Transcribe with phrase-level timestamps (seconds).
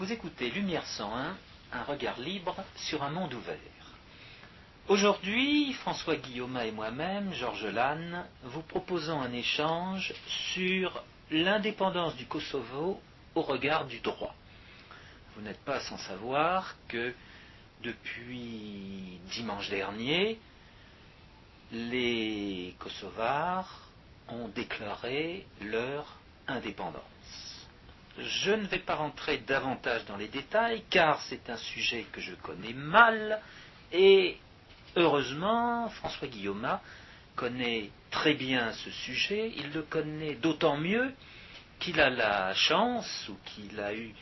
[0.00, 1.36] Vous écoutez Lumière 101,
[1.74, 3.58] un regard libre sur un monde ouvert.
[4.88, 12.98] Aujourd'hui, François Guillaume et moi-même, Georges Lannes, vous proposons un échange sur l'indépendance du Kosovo
[13.34, 14.34] au regard du droit.
[15.36, 17.12] Vous n'êtes pas sans savoir que
[17.82, 20.38] depuis dimanche dernier,
[21.72, 23.82] les Kosovars
[24.30, 26.16] ont déclaré leur
[26.48, 27.19] indépendance.
[28.22, 32.34] Je ne vais pas rentrer davantage dans les détails car c'est un sujet que je
[32.34, 33.40] connais mal
[33.92, 34.36] et
[34.96, 36.78] heureusement François Guillaume
[37.36, 41.12] connaît très bien ce sujet, il le connaît d'autant mieux
[41.78, 44.14] qu'il a la chance ou qu'il a eu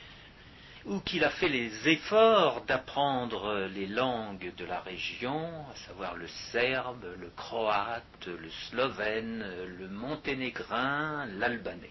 [0.84, 6.26] ou qu'il a fait les efforts d'apprendre les langues de la région, à savoir le
[6.50, 9.44] serbe, le croate, le slovène,
[9.78, 11.90] le monténégrin, l'albanais.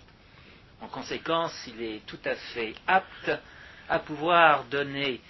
[0.82, 3.32] En conséquence, il est tout à fait apte
[3.90, 5.22] à pouvoir donner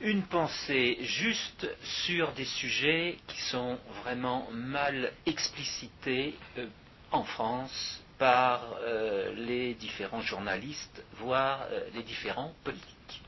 [0.00, 6.66] une pensée juste sur des sujets qui sont vraiment mal explicités euh,
[7.10, 13.22] en France par euh, les différents journalistes, voire euh, les différents politiques.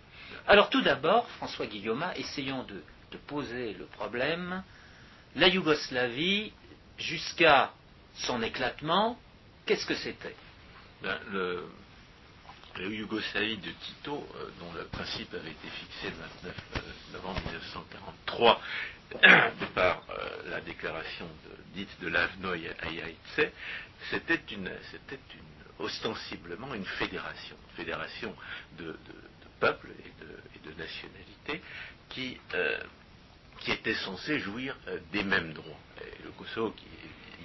[0.46, 2.82] Alors tout d'abord, François Guillaume, essayons de,
[3.12, 4.62] de poser le problème.
[5.36, 6.52] La Yougoslavie,
[6.98, 7.72] jusqu'à
[8.14, 9.18] son éclatement,
[9.66, 10.34] qu'est-ce que c'était?
[11.02, 11.68] Ben, le,
[12.76, 18.60] la Yougoslavie de Tito, euh, dont le principe avait été fixé le 29 novembre 1943
[19.74, 23.52] par euh, la déclaration de, dite de l'Avnoy Ayaïtse,
[24.10, 24.70] c'était une, une,
[25.78, 28.34] ostensiblement une fédération, fédération
[28.78, 28.96] de,
[29.60, 31.60] peuples et de, nationalités
[32.10, 32.78] qui, euh,
[33.58, 35.80] qui était censée jouir euh, des mêmes droits.
[36.22, 36.84] Le Kosovo, qui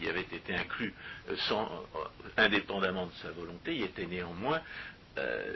[0.01, 0.93] y avait été inclus
[1.29, 4.61] euh, euh, indépendamment de sa volonté, y était néanmoins
[5.17, 5.55] euh,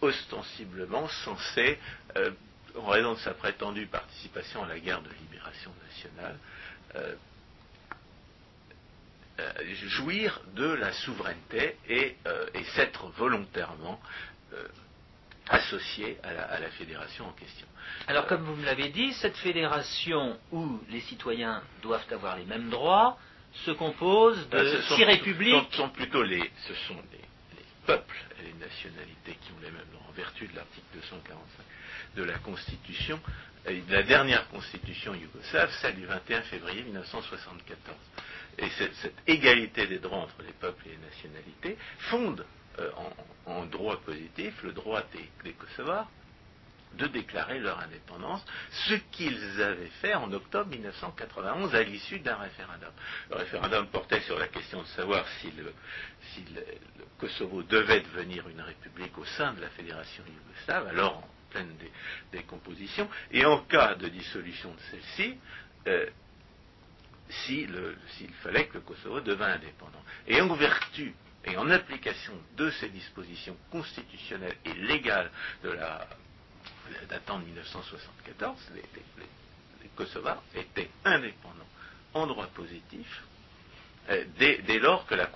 [0.00, 1.78] ostensiblement censé,
[2.76, 6.36] en raison de sa prétendue participation à la guerre de libération nationale,
[9.88, 12.16] jouir de la souveraineté et,
[12.52, 13.98] et s'être volontairement
[15.50, 17.66] associé à la, à la, fédération en question.
[18.06, 22.70] Alors, comme vous me l'avez dit, cette fédération où les citoyens doivent avoir les mêmes
[22.70, 23.18] droits
[23.64, 25.66] se compose de ben, six républiques.
[25.72, 29.72] Ce sont plutôt les, ce sont les, les, peuples et les nationalités qui ont les
[29.72, 31.64] mêmes droits en vertu de l'article 245
[32.16, 33.20] de la Constitution,
[33.66, 37.96] et de la dernière Constitution yougoslave, celle du 21 février 1974.
[38.58, 42.44] Et cette, cette égalité des droits entre les peuples et les nationalités fonde
[42.78, 42.90] euh,
[43.46, 45.02] en, droit positif le droit
[45.42, 46.08] des, Kosovars
[46.94, 48.44] de déclarer leur indépendance,
[48.88, 52.90] ce qu'ils avaient fait en octobre 1991 à l'issue d'un référendum.
[53.30, 55.72] Le référendum portait sur la question de savoir si, le,
[57.18, 61.90] Kosovo devait devenir une république au sein de la fédération yougoslave, alors en pleine dé,
[62.32, 65.38] décomposition, et en cas de dissolution de celle-ci,
[65.86, 66.06] euh,
[67.28, 67.72] s'il
[68.16, 70.02] si fallait que le Kosovo devint indépendant.
[70.26, 71.14] Et en vertu
[71.44, 75.30] et en application de ces dispositions constitutionnelles et légales
[75.62, 76.06] de la
[77.08, 79.02] datant de 1974, les, les,
[79.82, 81.66] les, Kosovars étaient indépendants
[82.14, 83.22] en droit positif
[84.08, 85.28] euh, dès, dès, lors que la,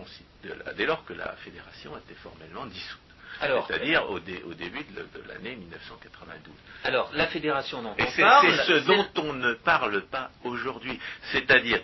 [0.74, 3.00] dès, lors que la, fédération était formellement dissoute.
[3.40, 6.54] C'est-à-dire au, dé, au, début de, de l'année 1992.
[6.84, 8.56] Alors, la fédération dont on parle...
[8.56, 10.98] C'est ce dont on ne parle pas aujourd'hui.
[11.32, 11.80] C'est-à-dire,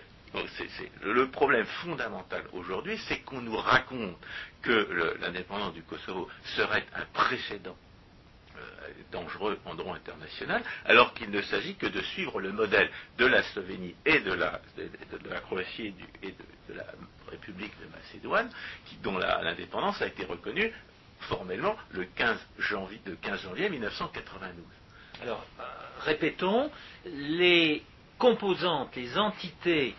[1.02, 4.16] le problème fondamental aujourd'hui, c'est qu'on nous raconte
[4.62, 7.76] que l'indépendance du Kosovo serait un précédent
[9.10, 13.42] dangereux en droit international, alors qu'il ne s'agit que de suivre le modèle de la
[13.42, 14.60] Slovénie et de la,
[15.42, 16.32] Croatie et, du, et
[16.68, 16.84] de, la
[17.28, 18.50] République de Macédoine,
[19.02, 20.72] dont l'indépendance a été reconnue
[21.20, 24.64] formellement le 15 janvier, le 15 janvier 1992.
[25.22, 25.62] Alors, euh,
[26.00, 26.70] répétons,
[27.04, 27.82] les
[28.18, 29.94] composantes, les entités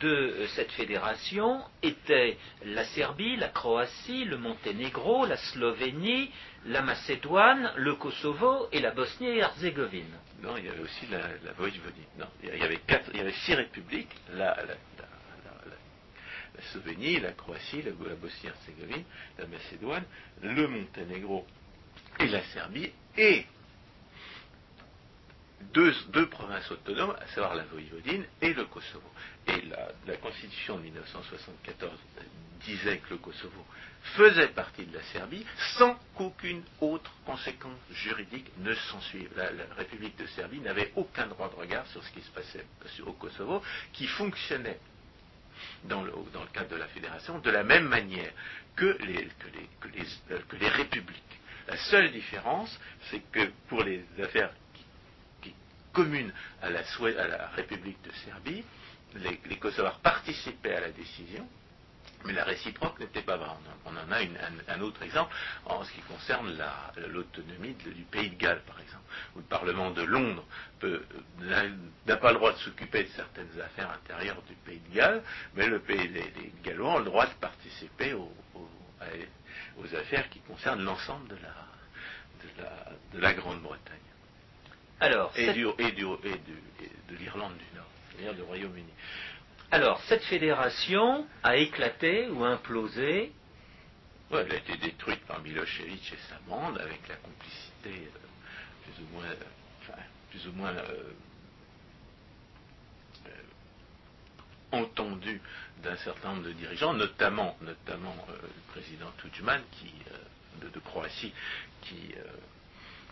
[0.00, 6.30] de cette fédération étaient la Serbie, la Croatie, le Monténégro, la Slovénie,
[6.66, 10.18] la Macédoine, le Kosovo et la Bosnie et Herzégovine.
[10.42, 11.52] Non, il y avait aussi la, la.
[12.18, 14.74] Non, il y avait, quatre, il y avait six républiques la, la,
[16.70, 19.04] Slovénie, la Croatie, la, Bosnie et Herzégovine,
[19.38, 20.04] la Macédoine,
[20.42, 21.46] le Monténégro
[22.20, 23.46] et la Serbie et
[25.72, 29.10] deux, provinces autonomes, à savoir la Voïvodine et le Kosovo.
[29.46, 29.62] Et
[30.06, 31.92] la, Constitution de 1974
[32.64, 33.64] disait que le Kosovo
[34.16, 35.44] faisait partie de la Serbie
[35.78, 39.30] sans qu'aucune autre conséquence juridique ne s'ensuive.
[39.36, 42.64] La, la, République de Serbie n'avait aucun droit de regard sur ce qui se passait
[43.04, 43.62] au Kosovo,
[43.92, 44.78] qui fonctionnait
[45.84, 46.12] dans le,
[46.52, 48.32] cadre de la fédération de la même manière
[48.76, 49.28] que les,
[49.80, 51.22] que les, les républiques.
[51.68, 52.78] La seule différence,
[53.10, 54.50] c'est que pour les affaires
[55.92, 56.82] qui, communes à la,
[57.54, 58.64] République de Serbie,
[59.16, 61.46] les, Kosovars participaient à la décision,
[62.24, 63.48] mais la réciproque n'était pas vraie.
[63.84, 65.34] On en a un, autre exemple
[65.66, 66.56] en ce qui concerne
[67.08, 69.04] l'autonomie du pays de Galles, par exemple,
[69.34, 70.44] où le Parlement de Londres
[71.42, 75.22] n'a pas le droit de s'occuper de certaines affaires intérieures du pays de Galles,
[75.54, 78.32] mais le pays, les, Gallois ont le droit de participer aux,
[79.94, 81.36] affaires qui concernent l'ensemble de
[83.18, 84.11] la, Grande-Bretagne.
[85.02, 88.92] Alors, et, du, et, de l'Irlande du Nord, c'est-à-dire du Royaume-Uni.
[89.72, 93.32] Alors, cette fédération a éclaté ou implosé
[94.38, 98.18] elle a été détruite par Milosevic et sa bande avec la complicité euh,
[98.84, 99.98] plus ou moins,
[100.30, 101.12] plus ou moins euh,
[103.26, 103.30] euh,
[104.70, 105.40] entendue
[105.82, 109.92] d'un certain nombre de dirigeants, notamment, notamment le président Tudjman qui,
[110.62, 111.34] de, Croatie,
[111.82, 112.14] qui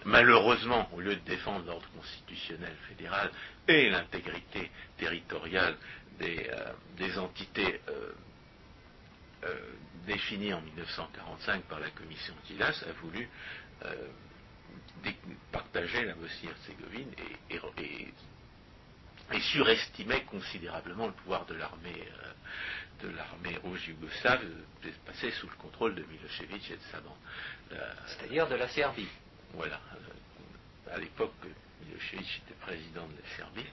[0.04, 3.30] malheureusement, au lieu de défendre l'ordre constitutionnel fédéral
[3.68, 5.76] et l'intégrité territoriale
[6.22, 8.12] euh, des, entités euh,
[9.44, 9.56] euh,
[10.06, 13.26] définies en 1945 par la commission Tilas, a voulu
[15.50, 17.10] partager la Bosnie-Herzégovine
[17.48, 17.60] et, et,
[20.26, 22.06] considérablement le pouvoir de l'armée
[23.02, 24.44] de l'armée rouge yougoslave
[25.06, 27.16] passé sous le contrôle de Milosevic et de sa bande.
[28.06, 29.08] C'est-à-dire de la Serbie.
[29.54, 29.80] Voilà.
[30.92, 31.32] À l'époque,
[31.84, 33.66] Milosevic était président de la Serbie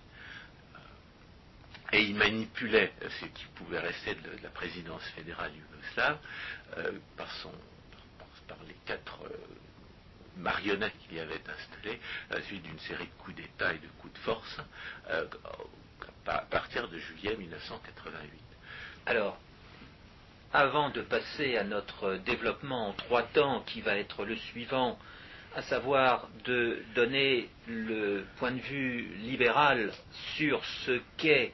[1.94, 6.18] et il manipulait ce qui pouvait rester de, la présidence fédérale yougoslave
[6.78, 7.28] euh, par,
[8.68, 9.38] les quatre euh,
[10.38, 13.88] marionnettes qu'il y avait installées à la suite d'une série de coups d'État et de
[14.00, 14.58] coups de force
[15.10, 15.26] euh,
[16.26, 18.42] à partir de juillet 1988.
[19.06, 19.38] Alors,
[20.54, 25.00] avant de passer à notre développement en trois temps qui va être le suivant,
[25.56, 29.92] à savoir de donner le point de vue libéral
[30.36, 31.54] sur ce qu'est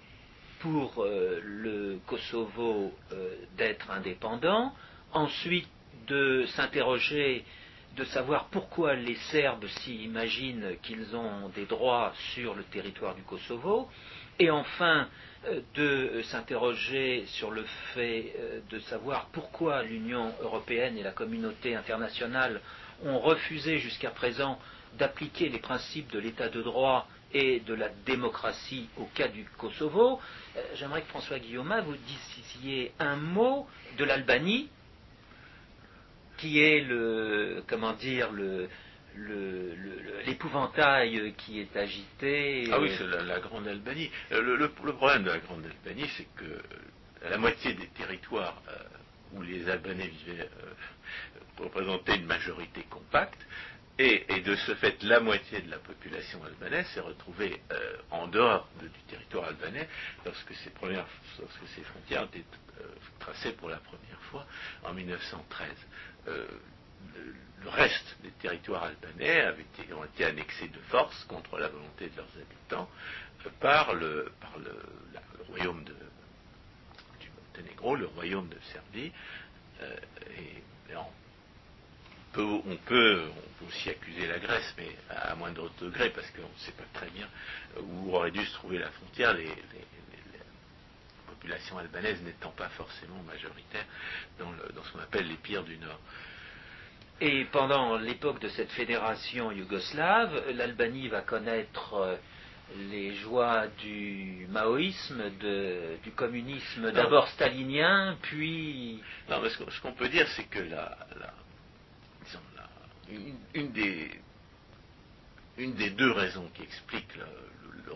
[0.63, 4.73] pour euh, le Kosovo euh, d'être indépendant,
[5.11, 5.67] ensuite
[6.07, 7.43] de s'interroger,
[7.97, 13.89] de savoir pourquoi les Serbes s'imaginent qu'ils ont des droits sur le territoire du Kosovo,
[14.39, 15.09] et enfin
[15.47, 17.63] euh, de s'interroger sur le
[17.93, 18.33] fait
[18.69, 22.61] de savoir pourquoi l'Union européenne et la communauté internationale
[23.03, 24.59] ont refusé jusqu'à présent
[24.97, 30.19] d'appliquer les principes de l'état de droit et de la démocratie au cas du Kosovo,
[30.55, 33.67] euh, j'aimerais que François Guillaume vous disiez un mot
[33.97, 34.69] de l'Albanie,
[36.37, 38.29] qui est le, comment dire,
[40.25, 42.67] l'épouvantail qui est agité.
[42.71, 44.11] Ah oui, c'est la, Grande Albanie.
[44.31, 46.61] Euh, le, problème de la Grande Albanie, c'est que
[47.29, 48.77] la moitié des territoires euh,
[49.33, 50.49] où les Albanais vivaient
[51.59, 53.39] représentaient une majorité compacte,
[53.99, 58.67] et, de ce fait, la moitié de la population albanaise s'est retrouvée euh, en dehors
[58.79, 59.87] du territoire albanais
[60.25, 61.05] lorsque ces, premières,
[61.83, 62.43] frontières étaient
[62.81, 62.85] euh,
[63.19, 64.47] tracées pour la première fois
[64.83, 65.69] en 1913.
[66.27, 66.47] Euh,
[67.61, 69.53] le, reste des territoires albanais
[69.95, 72.89] ont été annexés de force contre la volonté de leurs habitants
[73.59, 74.75] par, le, par le,
[75.49, 75.95] royaume de,
[77.19, 79.11] du Monténégro, le royaume de Serbie,
[80.91, 81.11] et, en
[82.41, 83.23] on peut,
[83.67, 87.27] aussi accuser la Grèce, mais à moindre degré, parce qu'on ne sait pas très bien
[87.81, 89.49] où aurait dû se trouver la frontière, les,
[91.27, 93.85] populations albanaises n'étant pas forcément majoritaires
[94.39, 95.99] dans, ce qu'on appelle les pires du Nord.
[97.19, 102.15] Et pendant l'époque de cette fédération yougoslave, l'Albanie va connaître euh,
[102.89, 105.29] les joies du maoïsme,
[106.03, 109.01] du communisme d'abord stalinien, puis...
[109.29, 110.97] Non, mais ce qu'on peut dire, c'est que la,
[113.53, 113.71] une,
[115.71, 117.25] des, deux raisons qui expliquent le,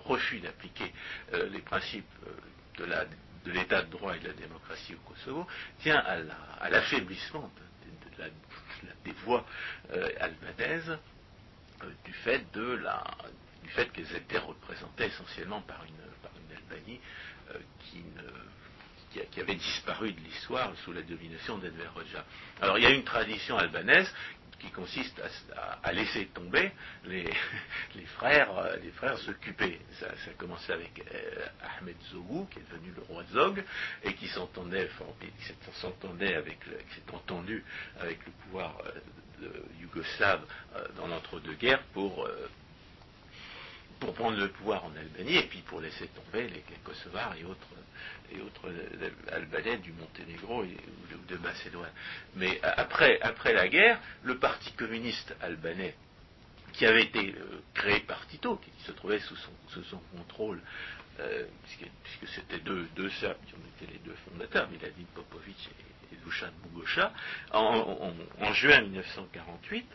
[0.06, 0.94] refus d'appliquer
[1.34, 2.32] euh, les principes euh,
[3.46, 5.48] de l'état de, droit et de la démocratie au Kosovo
[5.80, 7.52] tient à l'affaiblissement
[9.04, 9.46] des voix
[9.92, 10.98] euh, albanaises
[12.06, 12.44] du fait
[13.92, 15.94] qu'elles étaient représentées essentiellement par une,
[16.56, 17.00] Albanie
[17.80, 18.04] qui,
[19.32, 22.26] qui, avait disparu de l'histoire sous la domination d'Enver Hoxha.
[22.62, 24.12] Alors il y a une tradition albanaise
[24.60, 25.22] qui consiste
[25.84, 26.72] à, laisser tomber
[27.06, 27.26] les,
[28.16, 29.80] frères, euh, les frères s'occuper.
[30.00, 31.46] Ça, a commencé avec euh,
[31.80, 33.64] Ahmed Zogou, qui est devenu le roi Zog,
[34.04, 34.90] et qui s'entendait,
[35.74, 37.64] s'entendait avec, qui s'est entendu
[38.00, 38.78] avec le pouvoir
[39.44, 39.50] euh,
[39.80, 40.42] yougoslave
[40.96, 42.28] dans l'entre-deux-guerres pour
[44.00, 47.68] pour prendre le pouvoir en Albanie et puis pour laisser tomber les, Kosovars et autres,
[48.32, 48.72] et autres
[49.32, 51.92] Albanais du Monténégro ou de Macédoine.
[52.36, 55.96] Mais après, après la guerre, le Parti communiste albanais
[56.74, 57.34] qui avait été
[57.74, 60.62] créé par Tito, qui se trouvait sous son, sous son contrôle
[61.64, 65.70] puisque, c'était deux, deux Serbes qui ont été les deux fondateurs, Miladin Popovic
[66.12, 66.52] et, et Dusan
[67.52, 69.86] en, juin 1948,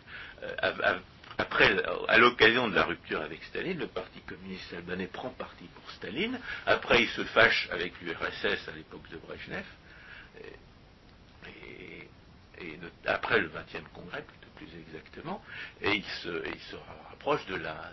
[0.42, 0.98] euh,
[1.38, 5.90] après, à l'occasion de la rupture avec Staline, le Parti communiste albanais prend parti pour
[5.92, 6.38] Staline.
[6.66, 9.64] Après, il se fâche avec l'URSS à l'époque de Brezhnev.
[12.60, 14.24] Et, après le 20e congrès,
[14.56, 15.42] plus exactement,
[15.80, 16.76] et il se, il se
[17.10, 17.90] rapproche de la,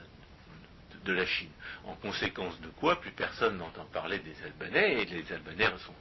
[1.05, 1.51] de la Chine.
[1.85, 5.93] En conséquence de quoi, plus personne n'entend parler des Albanais, et les Albanais sont,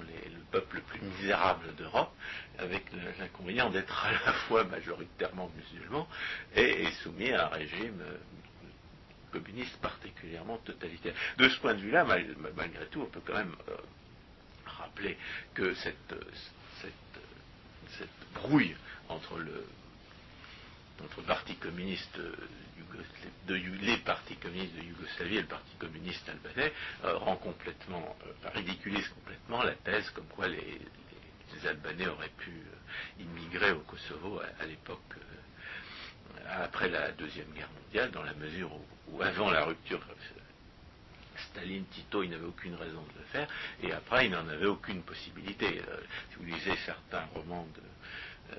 [0.00, 2.14] le peuple le plus misérable d'Europe,
[2.58, 2.84] avec
[3.18, 6.08] l'inconvénient d'être à la fois majoritairement musulman
[6.54, 8.16] et, soumis à un régime euh,
[9.32, 11.14] communiste particulièrement totalitaire.
[11.36, 13.76] De ce point de vue-là, malgré tout, on peut quand même euh,
[14.64, 15.16] rappeler
[15.54, 16.14] que cette,
[16.80, 17.22] cette,
[17.98, 18.76] cette brouille
[19.08, 19.64] entre le
[21.04, 22.18] entre le Parti communiste
[23.48, 26.72] les partis communistes de Yougoslavie et le Parti communiste albanais
[27.04, 30.80] euh, rend complètement, euh, ridiculise complètement la thèse comme quoi les,
[31.66, 35.00] Albanais auraient pu euh, immigrer au Kosovo à, l'époque
[36.46, 38.70] après la deuxième guerre mondiale, dans la mesure
[39.08, 40.00] où, avant la rupture
[41.36, 43.48] Staline, Tito, il n'avait aucune raison de le faire,
[43.82, 45.82] et après, il n'en avait aucune possibilité.
[46.30, 48.56] si vous lisez certains romans de,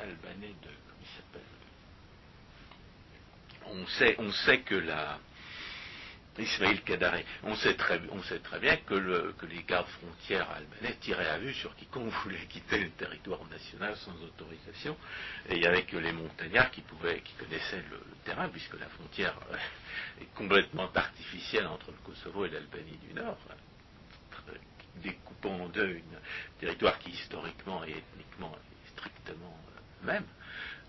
[0.00, 0.70] albanais de.
[0.86, 1.42] Comment il s'appelle?
[3.66, 5.18] On sait, on sait que la.
[6.38, 10.48] Ismail Kadaré, on sait très, on sait très bien que, le, que, les gardes frontières
[10.50, 14.96] albanais tiraient à vue sur quiconque voulait quitter le territoire national sans autorisation,
[15.48, 18.86] et il n'y avait que les montagnards qui pouvaient, qui connaissaient le, terrain, puisque la
[18.86, 19.34] frontière
[20.20, 23.36] est complètement artificielle entre le Kosovo et l'Albanie du Nord,
[24.96, 29.58] découpant en deux un territoire qui historiquement et ethniquement est strictement
[30.02, 30.24] même,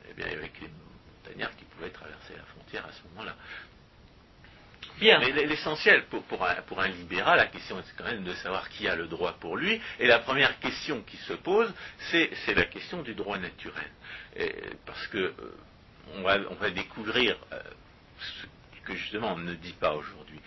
[0.10, 3.36] eh bien, avec les montagnards qui pouvaient traverser la frontière à ce moment-là.
[5.00, 5.20] Bien.
[5.20, 8.96] Mais l'essentiel pour, pour, un, libéral, la question est quand même de savoir qui a
[8.96, 9.82] le droit pour lui.
[10.00, 11.74] Et la première question qui se pose,
[12.12, 13.90] c'est la question du droit naturel.
[14.86, 15.34] parce que euh,
[16.18, 17.60] on, va, découvrir euh,
[18.20, 18.46] ce
[18.86, 20.40] que justement on ne dit pas aujourd'hui,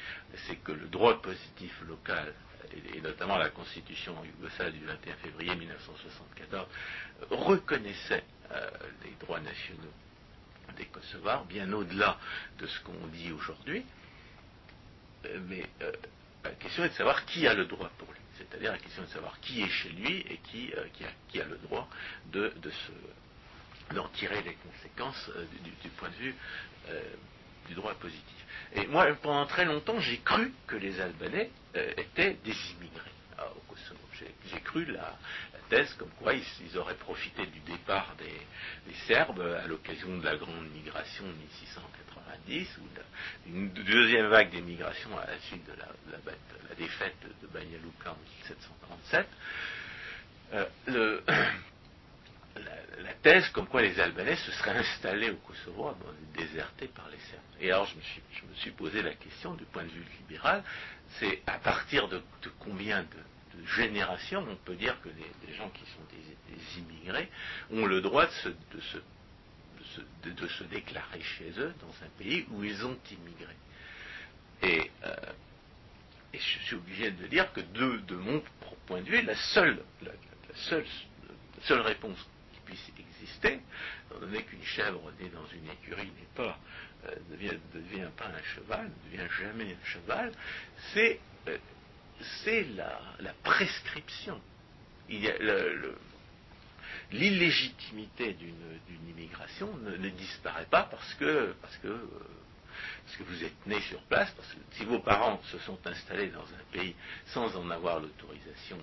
[0.46, 2.32] c'est que le droit positif local
[2.94, 6.66] et, notamment la constitution yougoslave du 21 février 1974,
[7.30, 8.70] reconnaissait euh,
[9.04, 9.92] les droits nationaux
[10.76, 12.18] des Kosovars, bien au-delà
[12.58, 13.84] de ce qu'on dit aujourd'hui.
[15.26, 15.92] Euh, mais euh,
[16.42, 18.20] la question est de savoir qui a le droit pour lui.
[18.36, 21.88] C'est-à-dire la question est de savoir qui est chez lui et qui, a, le droit
[22.32, 22.52] de,
[23.94, 25.30] d'en tirer les conséquences
[25.82, 26.34] du, point de vue
[27.68, 28.46] du droit positif.
[28.74, 34.03] Et moi, pendant très longtemps, j'ai cru que les Albanais étaient des immigrés au Kosovo.
[34.18, 35.16] J'ai cru la,
[35.68, 40.70] thèse comme quoi ils, auraient profité du départ des, Serbes à l'occasion de la grande
[40.72, 42.88] migration de 1690 ou
[43.46, 45.88] d'une deuxième vague d'émigration à la suite de la,
[46.76, 49.28] défaite de Banja Luka en 1737.
[50.54, 51.20] Euh,
[52.56, 55.96] la, thèse comme quoi les Albanais se seraient installés au Kosovo,
[56.36, 57.42] désertés par les Serbes.
[57.60, 60.62] Et alors je me suis posé la question du point de vue libéral,
[61.18, 62.22] c'est à partir de
[62.58, 63.18] combien de,
[63.76, 67.28] génération, on peut dire que les, gens qui sont des, immigrés
[67.70, 73.54] ont le droit de se, déclarer chez eux dans un pays où ils ont immigré.
[74.62, 75.14] Et, euh,
[76.32, 78.42] je suis obligé de dire que de, mon
[78.86, 79.78] point de vue, la seule
[81.68, 82.18] réponse
[82.52, 83.60] qui puisse exister,
[84.06, 86.58] étant donné qu'une chèvre née dans une écurie n'est pas,
[87.06, 87.36] euh, ne
[87.80, 90.32] devient, pas un cheval, ne devient jamais un cheval,
[90.92, 91.58] c'est euh,
[92.42, 94.40] c'est la, prescription.
[97.12, 102.08] l'illégitimité d'une immigration ne, disparaît pas parce que, parce, que,
[103.04, 106.28] parce que vous êtes né sur place, parce que si vos parents se sont installés
[106.28, 106.94] dans un pays
[107.26, 108.78] sans en avoir l'autorisation,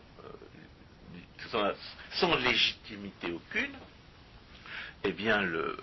[1.54, 1.74] euh,
[2.12, 3.76] sans, légitimité aucune,
[5.04, 5.78] eh bien le,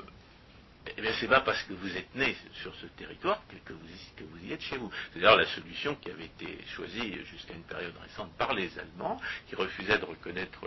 [0.96, 4.52] eh bien, c'est pas parce que vous êtes né sur ce territoire que, vous, y
[4.52, 4.90] êtes chez vous.
[5.12, 9.20] C'est d'ailleurs la solution qui avait été choisie jusqu'à une période récente par les Allemands,
[9.48, 10.60] qui refusaient de reconnaître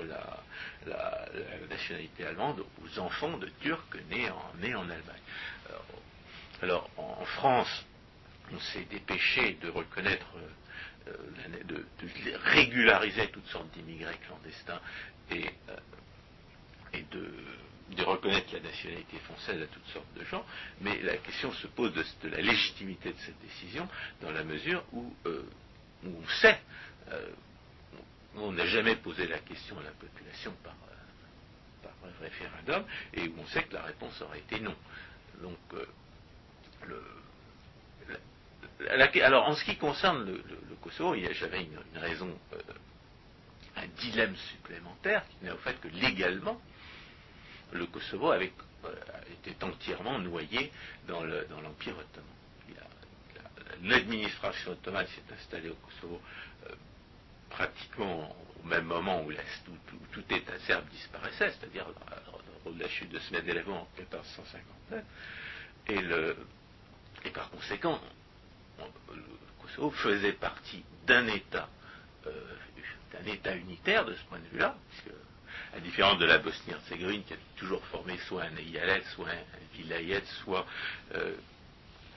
[0.86, 1.26] la,
[1.70, 5.22] nationalité allemande aux enfants de Turcs nés en, Allemagne.
[6.62, 7.86] Alors, en, France,
[8.52, 10.28] on s'est dépêché de reconnaître,
[11.08, 11.86] euh, de,
[12.44, 14.82] régulariser toutes sortes d'immigrés clandestins
[15.32, 15.78] et, euh,
[16.94, 17.34] et de
[17.96, 20.46] de reconnaître la nationalité française à toutes sortes de gens,
[20.82, 23.88] mais la question se pose de, la légitimité de cette décision
[24.22, 25.44] dans la mesure où, euh,
[26.06, 26.60] on sait,
[27.10, 27.30] euh,
[28.36, 33.36] on n'a jamais posé la question à la population par, euh, par référendum, et où
[33.40, 34.76] on sait que la réponse aurait été non.
[35.42, 35.58] Donc,
[36.88, 37.04] le,
[39.22, 42.00] alors en ce qui concerne le, le- le Kosovo, il y a- j'avais une, une
[42.00, 42.38] raison,
[43.76, 46.60] un dilemme supplémentaire qui n'est au fait que légalement,
[47.74, 48.52] le Kosovo avait,
[48.86, 48.96] euh,
[49.32, 50.72] était entièrement noyé
[51.08, 52.28] dans le- dans l'Empire ottoman.
[53.84, 56.22] L'administration ottomane s'est installée au Kosovo
[56.70, 56.76] euh,
[57.50, 59.32] pratiquement au même moment où,
[60.12, 61.88] tout État serbe disparaissait, c'est-à-dire
[62.66, 65.04] lors de la chute de Smedelevo en 1459,
[65.88, 66.38] et, le,
[67.34, 68.00] par conséquent,
[68.80, 69.24] on- le
[69.62, 71.70] Kosovo faisait partie d'un État,
[72.28, 72.56] euh,
[73.14, 74.78] d'un État unitaire de ce point de vue-là,
[75.76, 80.24] à différence de la Bosnie-Herzégovine qui a toujours formé soit un eyalet, soit un vilayet,
[80.44, 80.66] soit
[81.16, 81.36] euh,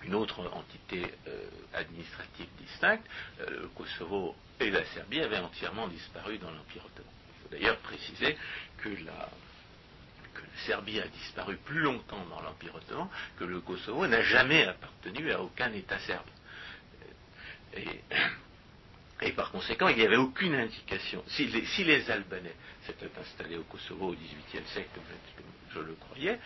[0.02, 3.06] une autre entité euh, administrative distincte,
[3.40, 7.12] euh, le Kosovo et la Serbie avaient entièrement disparu dans l'Empire ottoman.
[7.28, 8.36] Il faut d'ailleurs préciser
[8.78, 9.28] que la,
[10.66, 13.08] Serbie a disparu plus longtemps dans l'Empire ottoman
[13.38, 16.26] que le Kosovo n'a jamais appartenu à aucun État serbe.
[19.24, 21.24] Et par conséquent, il n'y avait aucune indication.
[21.28, 22.54] Si les, si les Albanais
[22.84, 25.04] s'étaient installés au Kosovo au XVIIIe siècle, comme
[25.72, 26.38] je, le croyais,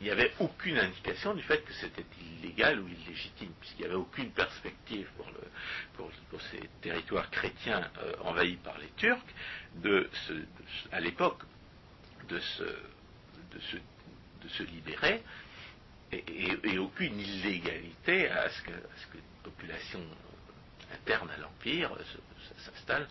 [0.00, 3.96] il n'y avait aucune indication du fait que c'était illégal ou illégitime, puisqu'il n'y avait
[3.96, 5.26] aucune perspective pour,
[6.52, 9.24] ces territoires chrétiens euh, envahis par les Turcs,
[9.76, 10.10] de
[10.92, 11.42] à l'époque,
[12.28, 12.64] de se,
[14.64, 15.22] libérer,
[16.12, 19.16] et, aucune illégalité à ce que, à ce que
[21.06, 22.02] interne à l'Empire euh,
[22.64, 23.06] s'installe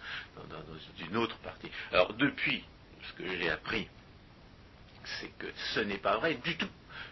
[0.49, 1.71] dans, une autre partie.
[1.91, 2.63] Alors depuis,
[3.07, 3.87] ce que j'ai appris,
[5.05, 6.69] c'est que ce n'est pas vrai du tout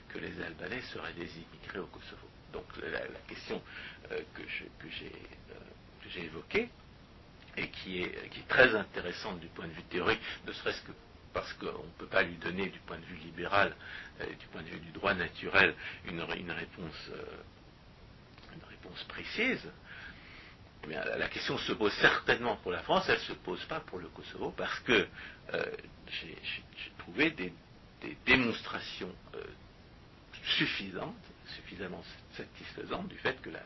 [0.10, 2.28] que les Albanais seraient des immigrés au Kosovo.
[2.52, 3.62] Donc la, question
[4.12, 4.44] euh, euh,
[4.80, 4.90] que
[6.10, 6.70] j'ai évoquée,
[7.56, 10.92] et qui est, très intéressante du point de vue théorique, ne serait-ce que
[11.34, 13.76] parce qu'on ne peut pas lui donner du point de vue libéral,
[14.22, 15.74] euh, du point de vue du droit naturel,
[16.06, 17.12] une, réponse,
[18.54, 19.68] une réponse précise.
[20.86, 24.00] Eh la, question se pose certainement pour la France, elle ne se pose pas pour
[24.00, 25.08] le Kosovo, parce que
[25.54, 25.66] euh,
[26.10, 26.38] j'ai
[26.98, 27.54] trouvé des,
[28.26, 29.44] démonstrations euh,
[30.58, 31.16] suffisantes,
[31.56, 32.04] suffisamment
[32.36, 33.62] satisfaisantes du fait que la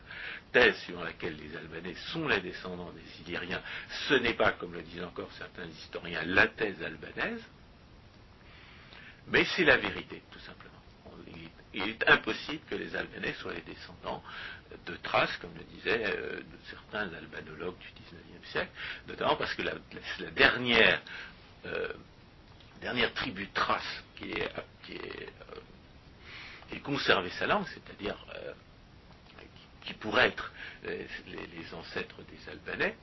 [0.52, 3.60] thèse suivant laquelle les Albanais sont les descendants des Illyriens,
[4.08, 7.42] ce n'est pas, comme le disent encore certains historiens, la thèse albanaise,
[9.26, 10.67] mais c'est la vérité, tout simplement.
[11.74, 14.22] Il est, impossible que les Albanais soient les descendants
[14.86, 18.70] de Thrace, comme le disaient euh, certains albanologues du XIXe siècle,
[19.06, 20.30] notamment parce que la, la-
[21.66, 21.92] euh,
[22.80, 24.50] dernière tribu Thrace qui est,
[24.84, 24.96] qui
[26.72, 28.16] euh, sa langue, c'est-à-dire
[29.84, 30.52] qui, pourrait être
[30.84, 32.96] les, ancêtres des Albanais,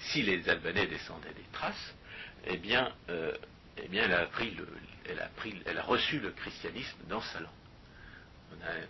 [0.00, 1.94] si les Albanais descendaient des Thraces,
[2.46, 3.88] eh bien, eh
[5.08, 5.30] elle, a
[5.66, 7.57] elle a reçu le christianisme dans sa langue.
[8.52, 8.86] On a un,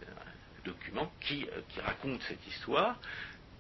[0.64, 2.98] document qui, euh, qui raconte cette histoire,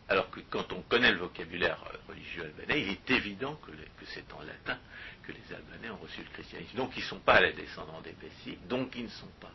[0.08, 3.72] alors que quand on connaît le vocabulaire euh, religieux albanais, il est évident que,
[4.06, 4.78] c'est en latin
[5.22, 6.76] que les Albanais ont reçu le christianisme.
[6.76, 9.52] Donc ils ne sont pas les descendants des Bessis, donc ils ne sont pas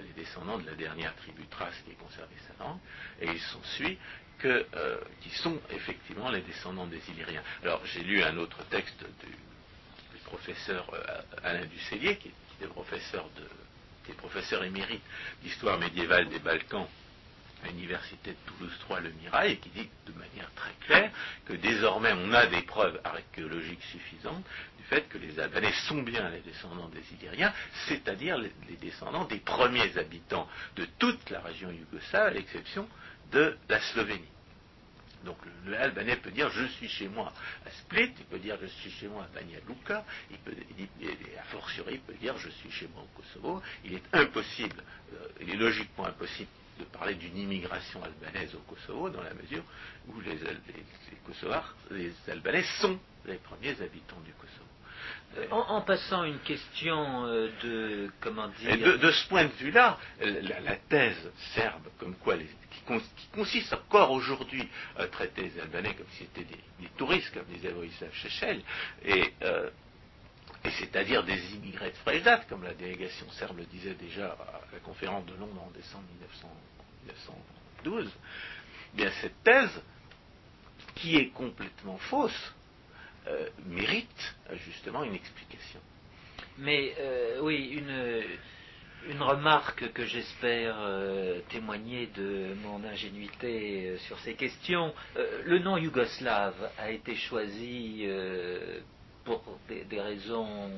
[0.00, 2.78] les descendants de la dernière tribu thrace qui a conservé sa langue,
[3.20, 3.98] et il s'ensuit
[4.38, 7.42] que, euh, qui sont effectivement les descendants des Illyriens.
[7.62, 9.36] Alors j'ai lu un autre texte du,
[10.24, 13.46] professeur euh, Alain Ducellier, qui qui est professeur de
[14.04, 15.02] qui est professeur émérite
[15.42, 16.86] d'histoire médiévale des Balkans
[17.64, 21.12] à l'université de Toulouse 3 Le Mirail, et qui dit de manière très claire
[21.46, 24.44] que désormais on a des preuves archéologiques suffisantes
[24.78, 27.52] du fait que les Albanais sont bien les descendants des Illyriens,
[27.86, 32.88] c'est-à-dire les, les descendants des premiers habitants de toute la région yougoslave, à l'exception
[33.30, 34.28] de la Slovénie.
[35.24, 37.32] Donc le, Albanais peut dire je suis chez moi
[37.66, 40.54] à Split, il peut dire je suis chez moi à Banja Luka, il peut,
[41.00, 43.62] et à fortiori il peut dire je suis chez moi au Kosovo.
[43.84, 44.82] Il est impossible,
[45.14, 49.64] euh, il est logiquement impossible de parler d'une immigration albanaise au Kosovo dans la mesure
[50.08, 50.38] où les
[51.24, 54.61] Kosovars, les Albanais sont les premiers habitants du Kosovo.
[55.38, 59.98] Euh, En, en passant une question euh, de comment dire de, ce point de vue-là,
[60.20, 65.60] la, la thèse serbe, comme quoi qui, cons- qui consiste encore aujourd'hui à traiter les
[65.60, 68.60] Albanais comme si c'était des, touristes, comme disait Vojislav Šešelj,
[69.04, 69.70] et, euh,
[70.78, 74.78] c'est-à-dire des immigrés de fraîche date, comme la délégation serbe le disait déjà à la
[74.80, 76.48] conférence de Londres en décembre 1900
[77.84, 78.10] 1912,
[78.94, 79.82] eh bien cette thèse,
[80.94, 82.54] qui est complètement fausse,
[83.28, 84.34] euh, mérite
[84.66, 85.80] justement une explication.
[86.58, 88.22] Mais euh, oui, une,
[89.08, 94.94] Une remarque que j'espère euh, témoigner de mon ingénuité sur ces questions.
[95.16, 98.06] Euh, le nom yougoslave a été choisi
[99.24, 100.70] pour des, raisons.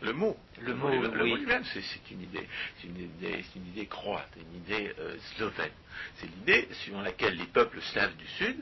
[0.00, 4.56] Le mot, le mot, lui-même, c'est une idée, c'est une idée, une idée croate, une
[4.58, 4.92] idée
[5.36, 5.72] slovène.
[6.16, 8.56] C'est l'idée suivant laquelle les peuples slaves du Sud,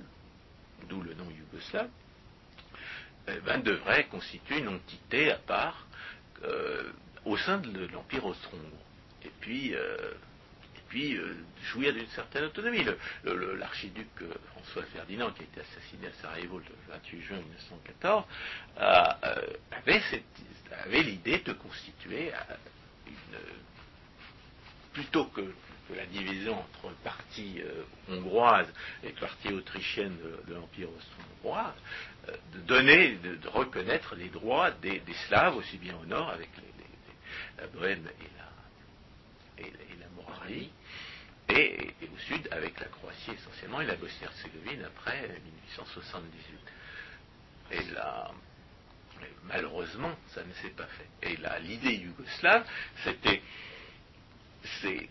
[0.89, 1.89] d'où le nom yougoslave,
[3.29, 5.87] eh ben, devraient constituer une entité à part
[7.25, 8.79] au sein de l'Empire austro-hongrois.
[9.25, 10.13] Et puis, euh,
[10.77, 12.85] et puis euh, jouir d'une certaine autonomie.
[13.25, 18.25] L'archiduc euh, François Ferdinand, qui a été assassiné à Sarajevo le 28 juin 1914,
[19.71, 20.03] avait,
[20.85, 22.33] avait l'idée de constituer
[23.07, 23.39] une,
[24.93, 25.53] plutôt que,
[25.95, 27.61] la division entre partie
[28.09, 28.73] hongroise
[29.05, 30.17] et partie autrichienne
[30.49, 31.75] de, l'Empire austro-hongrois,
[32.27, 36.51] de donner, de, reconnaître les droits des, Slaves, aussi bien au nord avec
[37.59, 39.73] la Bohème et la, et,
[40.15, 40.71] Moravie,
[41.49, 45.29] et, au sud avec la Croatie essentiellement et la Bosnie-Herzégovine après
[45.67, 46.59] 1878.
[47.73, 48.31] Et là,
[49.45, 51.31] malheureusement, ça ne s'est pas fait.
[51.31, 52.65] Et là, l'idée yougoslave,
[53.05, 53.43] c'était,
[54.81, 55.09] c'est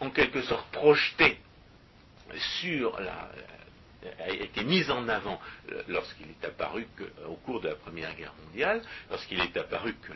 [0.00, 1.38] en quelque sorte projeté
[2.60, 3.30] sur la,
[4.20, 5.40] a été mise en avant
[5.88, 10.12] lorsqu'il est apparu que, au cours de la Première Guerre mondiale, lorsqu'il est apparu que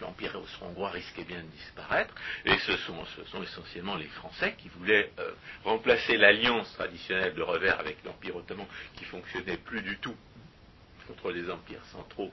[0.00, 3.04] l'Empire austro-hongrois risquait bien de disparaître, et ce sont,
[3.42, 5.32] essentiellement les Français qui voulaient euh,
[5.64, 10.14] remplacer l'alliance traditionnelle de revers avec l'Empire ottoman, qui fonctionnait plus du tout
[11.08, 12.30] contre les empires centraux,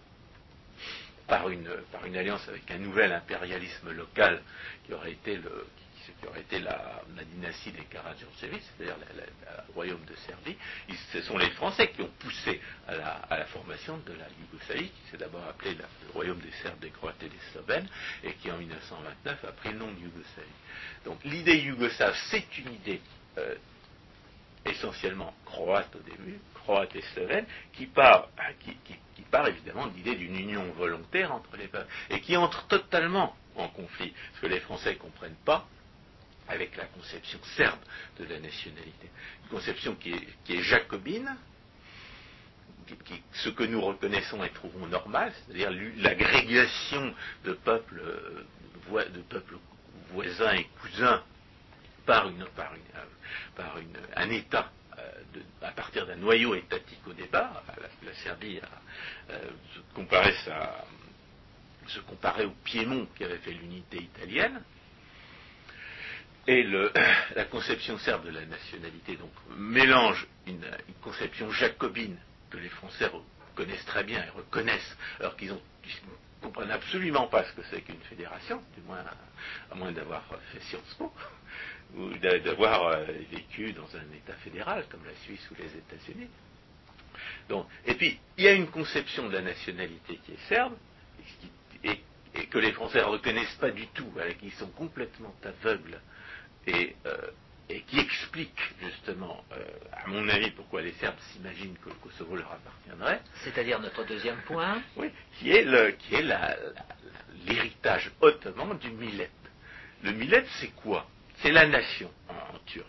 [1.28, 4.44] par une, par une alliance avec un nouvel impérialisme local
[4.86, 5.66] qui aurait été le,
[6.06, 7.02] ce qui aurait été la,
[7.34, 10.58] dynastie des Karadziorzevic, c'est-à-dire le royaume de Serbie,
[11.12, 15.18] ce sont les Français qui ont poussé à la, formation de la Yougoslavie, qui s'est
[15.18, 17.88] d'abord appelé le royaume des Serbes, des Croates et des Slovènes,
[18.24, 20.50] et qui en 1929 a pris le nom de Yougoslavie.
[21.06, 23.02] Donc l'idée yougoslave, c'est une idée
[23.38, 23.56] euh,
[24.66, 28.76] essentiellement croate au début, croate et slovène, qui part, qui,
[29.16, 33.36] qui part évidemment de l'idée d'une union volontaire entre les peuples, et qui entre totalement
[33.56, 34.14] en conflit.
[34.36, 35.68] Ce que les Français ne comprennent pas,
[36.48, 37.80] avec la conception serbe
[38.20, 39.10] de la nationalité.
[39.44, 41.36] Une conception qui est, jacobine,
[43.34, 49.58] ce que nous reconnaissons et trouvons normal, c'est-à-dire l'agrégation de peuples, euh, de peuples
[50.12, 51.24] voisins et cousins
[52.06, 52.30] par,
[53.56, 53.78] par
[54.16, 55.12] un État euh,
[55.62, 57.64] à partir d'un noyau étatique au départ.
[58.04, 58.62] La, Serbie
[59.30, 60.36] euh, se, comparait
[61.88, 64.62] se comparait au Piémont qui avait fait l'unité italienne,
[66.48, 66.64] et
[67.36, 70.66] la conception serbe de la nationalité donc mélange une,
[71.02, 72.18] conception jacobine
[72.50, 73.10] que les Français
[73.56, 75.58] connaissent très bien et reconnaissent, alors qu'ils ne
[76.42, 79.04] comprennent absolument pas ce que c'est qu'une fédération, du moins
[79.72, 81.14] à moins d'avoir fait Sciences Po
[81.96, 86.30] ou d'avoir euh, vécu dans un État fédéral comme la Suisse ou les États-Unis.
[87.48, 90.76] Donc, et puis, il y a une conception de la nationalité qui est serbe,
[91.84, 92.02] et,
[92.48, 96.02] que les Français ne reconnaissent pas du tout, avec qui sont complètement aveugles
[96.68, 97.18] euh,
[97.70, 102.36] et, qui explique justement, euh, à mon avis, pourquoi les Serbes s'imaginent que le Kosovo
[102.36, 103.22] leur appartiendrait.
[103.44, 104.82] C'est-à-dire notre deuxième point.
[104.98, 106.26] Oui, qui est, le, qui est
[107.46, 109.30] l'héritage ottoman du millet.
[110.04, 111.08] Le millet, c'est quoi?
[111.38, 112.88] C'est la nation en, turc.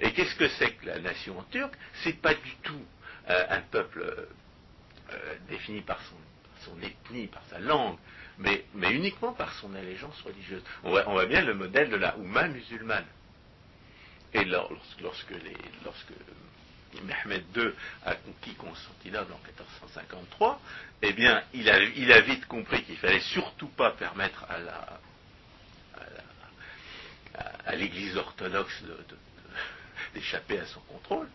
[0.00, 1.72] Et qu'est-ce que c'est que la nation en turc?
[2.02, 2.84] C'est pas du tout
[3.28, 4.28] euh, un peuple
[5.48, 6.16] défini par son,
[6.70, 7.98] son ethnie, par sa langue,
[8.38, 10.62] mais, uniquement par son allégeance religieuse.
[10.84, 13.06] On voit, bien le modèle de la Oumma musulmane.
[14.34, 16.12] Et lorsque, lorsque
[17.54, 17.72] II
[18.04, 20.60] a conquis Constantinople en 1453,
[21.02, 24.46] eh bien, il a, vite compris qu'il fallait surtout pas permettre
[27.64, 28.82] à l'Église orthodoxe
[30.14, 31.28] d'échapper à son contrôle,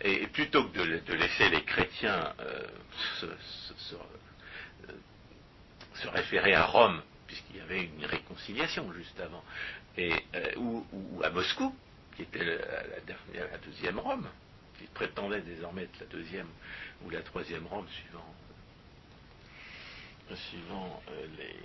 [0.00, 2.66] et, plutôt que de, laisser les chrétiens euh,
[3.20, 3.94] se, se
[6.08, 9.44] référer à Rome, puisqu'il y avait une réconciliation juste avant,
[9.98, 11.74] euh, ou, à Moscou,
[12.16, 14.28] qui était la, deuxième Rome,
[14.78, 16.48] qui prétendait désormais être la deuxième
[17.04, 18.34] ou la troisième Rome, suivant,
[20.50, 21.56] suivant euh, les,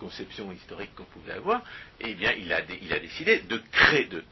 [0.00, 1.62] conceptions historiques qu'on pouvait avoir,
[2.00, 4.24] eh bien, il a, il a décidé de créer, de,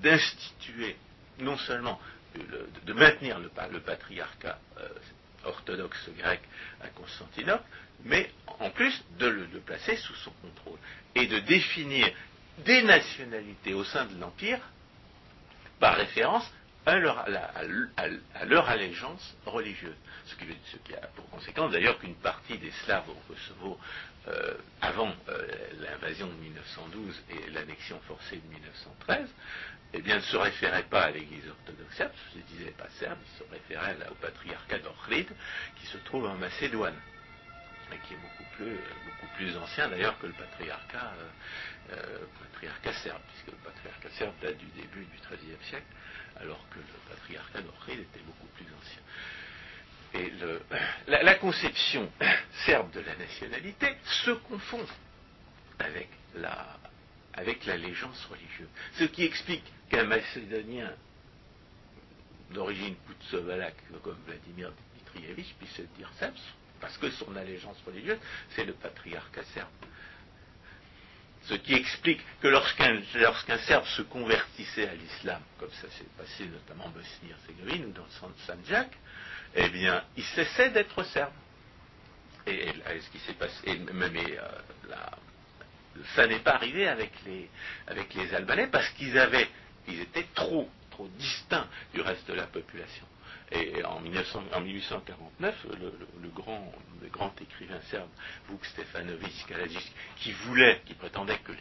[0.00, 0.96] d'instituer
[1.38, 2.00] non seulement
[2.34, 4.88] de, maintenir le, le patriarcat euh,
[5.48, 6.40] orthodoxe grec
[6.80, 7.64] à Constantinople,
[8.04, 8.30] mais
[8.60, 10.78] en plus de le placer sous son contrôle
[11.14, 12.08] et de définir
[12.64, 14.60] des nationalités au sein de l'Empire
[15.78, 16.50] par référence
[16.86, 16.96] à
[18.44, 19.94] leur, allégeance religieuse.
[20.26, 23.78] Ce qui, ce qui, a pour conséquence d'ailleurs qu'une partie des Slaves au Kosovo,
[24.28, 25.46] euh, avant euh,
[25.80, 29.28] l'invasion de 1912 et l'annexion forcée de 1913,
[29.94, 33.18] eh bien, ne se référait pas à l'église orthodoxe serbe, je ne disais pas serbe,
[33.24, 35.28] il se référait au patriarcat d'Ohrid,
[35.80, 36.96] qui se trouve en Macédoine
[37.92, 38.44] et qui est beaucoup
[39.36, 42.18] plus, ancien d'ailleurs que le euh,
[42.52, 45.86] patriarcat serbe, puisque le patriarcat serbe date du début du XIIIe siècle,
[46.38, 49.00] alors que le patriarcat d'Ohrid était beaucoup plus ancien.
[50.14, 50.32] Et
[51.08, 52.10] la, conception
[52.66, 54.84] serbe de la nationalité se confond
[55.78, 56.78] avec la
[57.34, 58.68] avec l'allégeance religieuse.
[58.94, 60.90] Ce qui explique qu'un Macédonien
[62.50, 66.34] d'origine poutsovalak comme Vladimir Dmitrievich puisse se dire serbe,
[66.80, 68.18] parce que son allégeance religieuse,
[68.50, 69.68] c'est le patriarcat serbe.
[71.42, 76.86] Ce qui explique que lorsqu'un Serbe se convertissait à l'islam, comme ça s'est passé notamment
[76.86, 78.10] en Bosnie-Herzégovine ou dans le
[79.54, 81.32] eh bien, il cessait d'être serbe.
[82.46, 82.66] Et,
[83.00, 84.94] ce qui s'est passé, même euh,
[86.14, 87.48] ça n'est pas arrivé avec les,
[87.86, 89.48] avec les Albanais parce qu'ils avaient,
[89.86, 93.06] ils étaient trop, trop distincts du reste de la population.
[93.50, 98.10] Et en, 1849, le, grand, le, grand, écrivain serbe
[98.48, 101.52] Vuk Stefanovic Kaladzic, qui voulait, qui prétendait que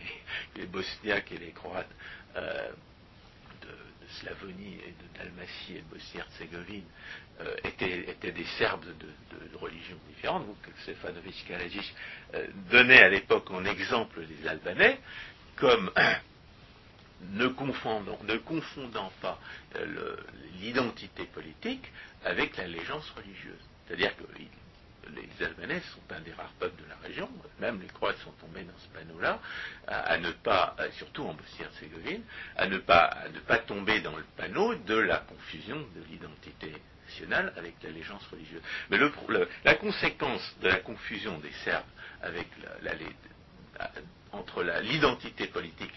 [0.58, 1.88] les, Bosniaques et les Croates
[2.36, 2.70] euh,
[4.20, 6.86] Slavonie et de Dalmatie et de Bosnie-Herzégovine
[7.42, 11.94] euh, étaient, des Serbes de, religions différentes, Vuk Stefanovic Kaladzic
[12.34, 15.00] euh, donnait à l'époque en exemple les Albanais
[15.56, 15.92] comme
[17.34, 18.20] ne confondant,
[19.22, 19.40] pas
[19.76, 20.16] euh,
[20.62, 21.92] l'identité politique
[22.24, 23.60] avec l'allégeance religieuse.
[23.88, 24.24] C'est-à-dire que
[25.16, 28.64] les Albanais sont un des rares peuples de la région, même les Croates sont tombés
[28.64, 29.40] dans ce panneau-là,
[29.88, 32.24] à, ne pas, surtout en Bosnie-Herzégovine,
[32.56, 36.74] à ne pas, à ne pas tomber dans le panneau de la confusion de l'identité
[37.06, 38.62] nationale avec l'allégeance religieuse.
[38.90, 38.98] Mais
[39.64, 41.86] la conséquence de la confusion des Serbes
[42.82, 42.94] la,
[44.32, 45.94] entre l'identité politique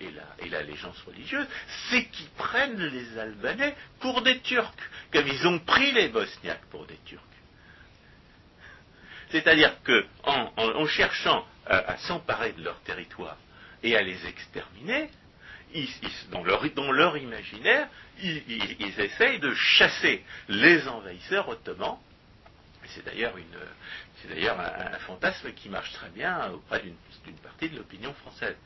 [0.00, 1.46] et l'allégeance la, religieuse,
[1.90, 4.72] c'est qu'ils prennent les Albanais pour des Turcs,
[5.12, 7.22] comme ils ont pris les Bosniaques pour des Turcs.
[9.32, 13.36] C'est-à-dire qu'en en, cherchant à, s'emparer de leur territoire
[13.82, 15.08] et à les exterminer,
[16.30, 17.88] dans, leur, imaginaire,
[18.22, 21.98] ils, essayent de chasser les envahisseurs ottomans.
[22.88, 28.56] C'est d'ailleurs un, fantasme qui marche très bien auprès d'une partie de l'opinion française.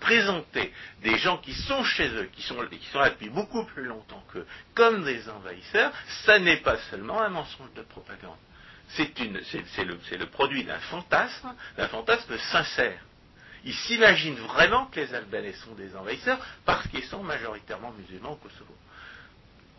[0.00, 3.84] Présenter des gens qui sont chez eux, qui sont, qui sont là depuis beaucoup plus
[3.84, 5.92] longtemps qu'eux, comme des envahisseurs,
[6.24, 8.36] ça n'est pas seulement un mensonge de propagande.
[8.94, 13.00] C'est le, produit d'un fantasme, d'un fantasme sincère.
[13.64, 18.36] Ils s'imaginent vraiment que les Albanais sont des envahisseurs parce qu'ils sont majoritairement musulmans au
[18.36, 18.74] Kosovo.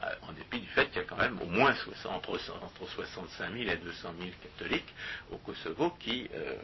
[0.04, 3.70] Euh, en dépit du fait qu'il y a quand même au moins entre, 65 000
[3.70, 4.94] et 200 000 catholiques
[5.32, 6.56] au Kosovo qui, euh,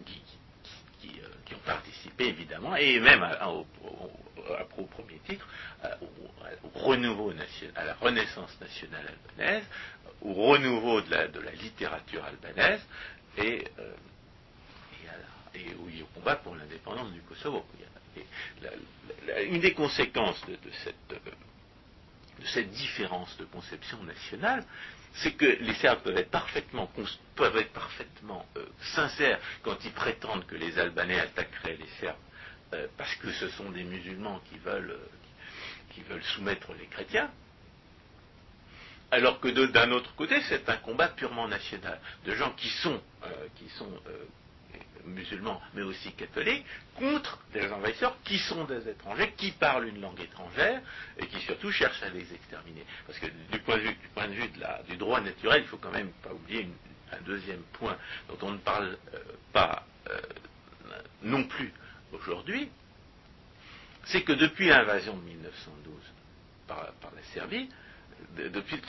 [0.00, 0.02] euh,
[1.44, 3.64] qui, ont participé évidemment, et même à, au,
[4.86, 5.46] premier titre,
[6.02, 7.32] au, renouveau
[7.76, 9.64] à la renaissance nationale albanaise,
[10.22, 12.80] au renouveau de la, littérature albanaise,
[13.38, 13.64] et,
[15.54, 15.66] et,
[16.02, 17.64] au combat pour l'indépendance du Kosovo.
[19.44, 20.40] une des conséquences
[20.84, 21.14] cette
[22.40, 24.64] de cette différence de conception nationale,
[25.14, 26.90] c'est que les Serbes peuvent être parfaitement,
[28.56, 32.16] euh, sincères quand ils prétendent que les Albanais attaqueraient les Serbes
[32.74, 35.08] euh, parce que ce sont des musulmans qui veulent, euh,
[35.90, 37.30] qui veulent soumettre les chrétiens,
[39.10, 43.00] alors que d'un autre côté, c'est un combat purement national, de gens qui sont,
[43.54, 43.92] qui sont
[45.04, 46.64] musulmans, mais aussi catholiques,
[46.96, 50.80] contre des envahisseurs qui sont des étrangers, qui parlent une langue étrangère
[51.18, 52.84] et qui surtout cherchent à les exterminer.
[53.06, 54.50] Parce que du point de vue, du, point de, vue
[54.88, 56.68] du droit naturel, il faut quand même pas oublier
[57.12, 57.96] un deuxième point
[58.28, 59.18] dont on ne parle euh,
[59.52, 60.20] pas euh,
[61.22, 61.72] non plus
[62.12, 62.70] aujourd'hui,
[64.04, 65.94] c'est que depuis l'invasion de 1912
[66.66, 67.68] par, la Serbie,
[68.36, 68.80] depuis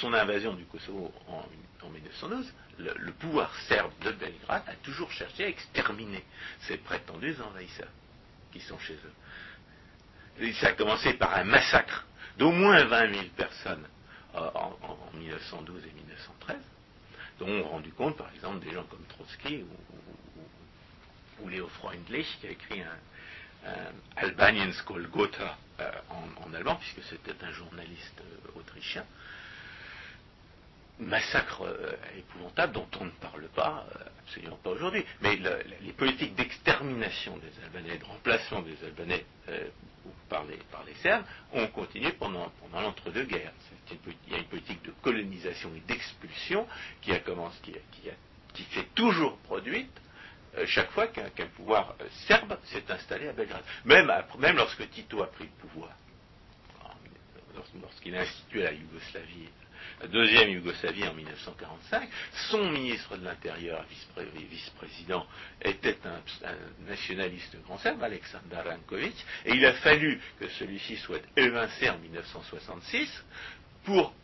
[0.00, 1.44] son invasion du Kosovo en,
[1.82, 6.24] en 1912, le, pouvoir serbe de Belgrade a toujours cherché à exterminer
[6.62, 7.90] ces prétendus envahisseurs
[8.52, 10.52] qui sont chez eux.
[10.54, 12.06] Ça a commencé par un massacre
[12.38, 13.86] d'au moins 20 000 personnes
[14.34, 16.56] euh, en, 1912 et 1913,
[17.38, 19.64] dont on rendu compte par exemple des gens comme Trotsky
[21.40, 23.72] ou, Léo Freundlich qui a écrit un,
[24.16, 25.90] Albanian School Gotha euh,
[26.44, 29.04] en, allemand, puisque c'était un journaliste euh, autrichien,
[31.00, 35.04] massacre euh, épouvantable dont on ne parle pas, euh, absolument pas aujourd'hui.
[35.22, 35.38] Mais
[35.80, 39.68] les politiques d'extermination des Albanais, de remplacement des Albanais euh,
[40.28, 43.52] par, les, par, les, Serbes, ont continué pendant, l'entre-deux-guerres.
[43.90, 46.66] Il y a une politique de colonisation et d'expulsion
[47.00, 48.12] qui, a qui, a,
[48.54, 49.90] s'est toujours produite
[50.66, 51.94] chaque fois qu'un pouvoir
[52.26, 53.64] serbe s'est installé à Belgrade.
[53.84, 55.90] Même lorsque Tito a pris le pouvoir,
[57.82, 59.48] lorsqu'il a institué la Yougoslavie
[60.00, 62.08] la deuxième Yougoslavie en 1945,
[62.50, 63.84] son ministre de l'Intérieur,
[64.50, 65.26] vice-président,
[65.62, 66.20] était un,
[66.88, 69.14] nationaliste grand serbe, Aleksandar Rankovic,
[69.44, 73.24] et il a fallu que celui-ci soit évincé en 1966
[73.84, 74.14] pour,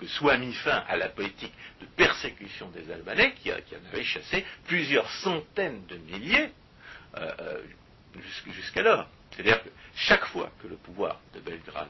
[0.00, 3.56] que soit mis fin à la politique de persécution des Albanais, qui, en
[3.92, 6.50] avait chassé plusieurs centaines de milliers
[7.16, 7.62] euh, euh,
[8.52, 9.08] jusqu'alors.
[9.30, 11.88] C'est-à-dire que chaque fois que le pouvoir de Belgrade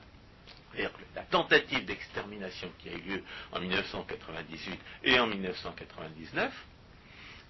[1.15, 6.53] la tentative d'extermination qui a eu lieu en 1998 et en 1999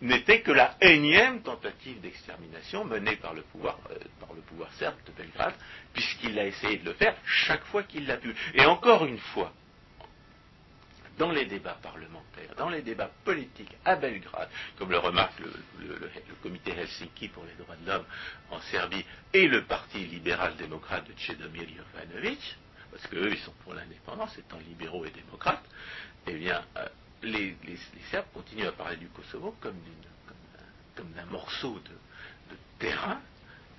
[0.03, 4.97] n'était que la énième tentative d'extermination menée par le, pouvoir, euh, par le pouvoir serbe
[5.07, 5.55] de Belgrade,
[5.93, 8.35] puisqu'il a essayé de le faire chaque fois qu'il l'a pu.
[8.55, 9.53] Et encore une fois,
[11.19, 16.11] dans les débats parlementaires, dans les débats politiques à Belgrade, comme le remarque le,
[16.43, 18.07] comité Helsinki pour les droits de l'homme
[18.51, 19.05] en Serbie
[19.35, 22.57] et le parti libéral-démocrate de Chedomir Jovanovic,
[22.91, 25.65] parce qu'eux, ils sont pour l'indépendance, étant libéraux et démocrates,
[26.27, 26.89] eh bien, euh,
[27.23, 27.57] les,
[28.11, 29.77] Serbes continuent à parler du Kosovo comme,
[31.15, 33.21] d'un morceau de, terrain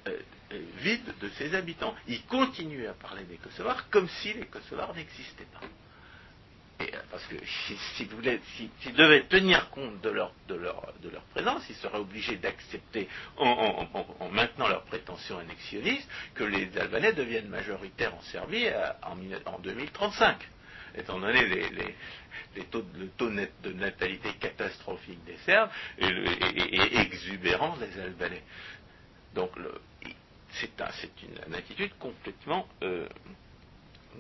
[0.08, 0.19] euh,
[0.54, 1.95] euh, vide de ses habitants.
[2.08, 5.62] Ils continuent à parler des Kosovars comme si les Kosovars n'existaient pas.
[6.94, 10.32] Euh, parce que s'ils si, devaient tenir compte de leur,
[11.32, 13.88] présence, ils seraient obligés d'accepter, en,
[14.32, 18.91] maintenant leur prétention annexionniste, que les Albanais deviennent majoritaires en Serbie euh,
[19.46, 20.38] en, 2035
[20.96, 28.00] étant donné les, taux, le taux de natalité catastrophique des Serbes et, et, exubérant des
[28.00, 28.44] Albanais.
[29.34, 29.52] Donc
[30.52, 30.70] c'est
[31.48, 33.08] une, attitude complètement euh,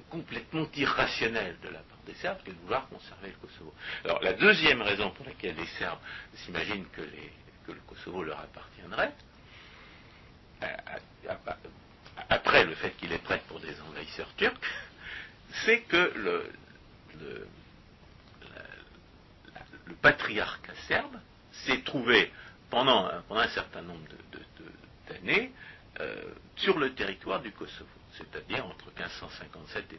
[0.09, 3.73] complètement irrationnel de la part Serbes que de vouloir conserver le Kosovo.
[4.03, 5.99] Alors la deuxième raison pour laquelle les Serbes
[6.35, 9.13] s'imaginent que, le Kosovo leur appartiendrait,
[10.63, 10.67] euh,
[12.29, 14.59] après le fait qu'il est prêt pour des envahisseurs turcs,
[15.65, 16.51] c'est que le,
[20.01, 21.15] patriarcat serbe
[21.51, 22.33] s'est trouvé
[22.71, 24.01] pendant, un certain nombre
[25.07, 25.51] d'années
[25.99, 26.15] euh,
[26.55, 29.97] sur le territoire du Kosovo c'est-à-dire entre 1557 et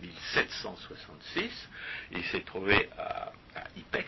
[0.00, 1.68] 1766.
[2.12, 3.32] Il s'est trouvé à,
[3.76, 4.06] Ipex,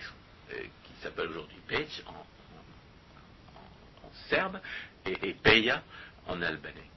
[0.53, 2.27] euh, qui s'appelle aujourd'hui Peć en,
[4.29, 4.61] serbe,
[5.07, 5.83] et, Peja
[6.27, 6.91] en albanais.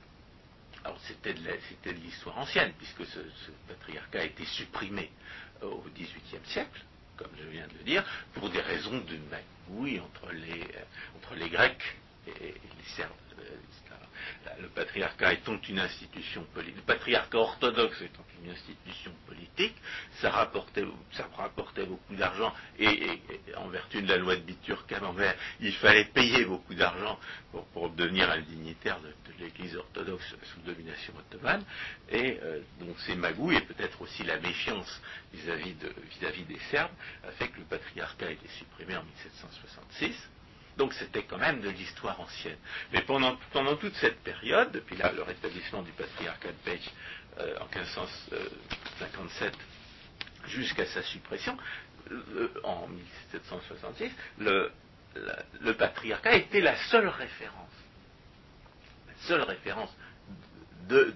[0.84, 3.20] Alors c'était de l'histoire ancienne, puisque ce,
[3.68, 5.12] patriarcat a été supprimé
[5.62, 6.82] euh, au XVIIIe siècle,
[7.18, 11.36] comme je viens de le dire, pour des raisons de magouille entre les, euh, entre
[11.36, 13.12] les Grecs et, les Serbes
[14.60, 19.76] le patriarcat étant une institution politique, le patriarcat orthodoxe étant une institution politique,
[20.20, 20.84] ça rapportait,
[21.86, 23.22] beaucoup d'argent et,
[23.58, 27.20] en vertu de la loi de Bitur camembert, il fallait payer beaucoup d'argent
[27.74, 31.64] pour, devenir un dignitaire de, l'Église orthodoxe sous domination ottomane.
[32.12, 35.02] Et euh, donc ces magouilles et peut-être aussi la méfiance
[35.34, 35.74] vis-à-vis
[36.12, 36.92] vis-à-vis des Serbes
[37.24, 40.14] a fait que le patriarcat a été supprimé en 1766.
[40.78, 42.58] Donc c'était quand même de l'histoire ancienne.
[42.94, 43.36] Mais pendant,
[43.78, 46.90] toute cette période, depuis le rétablissement du patriarcat de Pech
[47.40, 49.54] euh, en 1557
[50.48, 51.58] jusqu'à sa suppression,
[52.64, 54.72] en 1766, le,
[55.62, 57.70] le patriarcat était la seule référence.
[59.08, 59.96] La seule référence
[60.90, 61.14] de,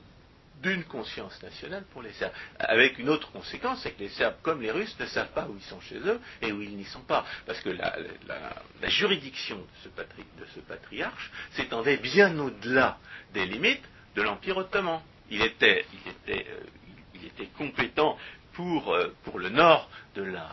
[0.66, 2.34] d'une conscience nationale pour les Serbes.
[2.58, 5.56] Avec une autre conséquence, c'est que les Serbes, comme les Russes, ne savent pas où
[5.56, 7.24] ils sont chez eux et où ils n'y sont pas.
[7.46, 12.98] Parce que la, juridiction de ce, patriarche s'étendait bien au-delà
[13.34, 13.84] des limites
[14.16, 15.02] de l'Empire ottoman.
[15.30, 15.86] Il était,
[16.30, 18.18] euh, compétent
[18.60, 20.50] euh, pour, le nord de la,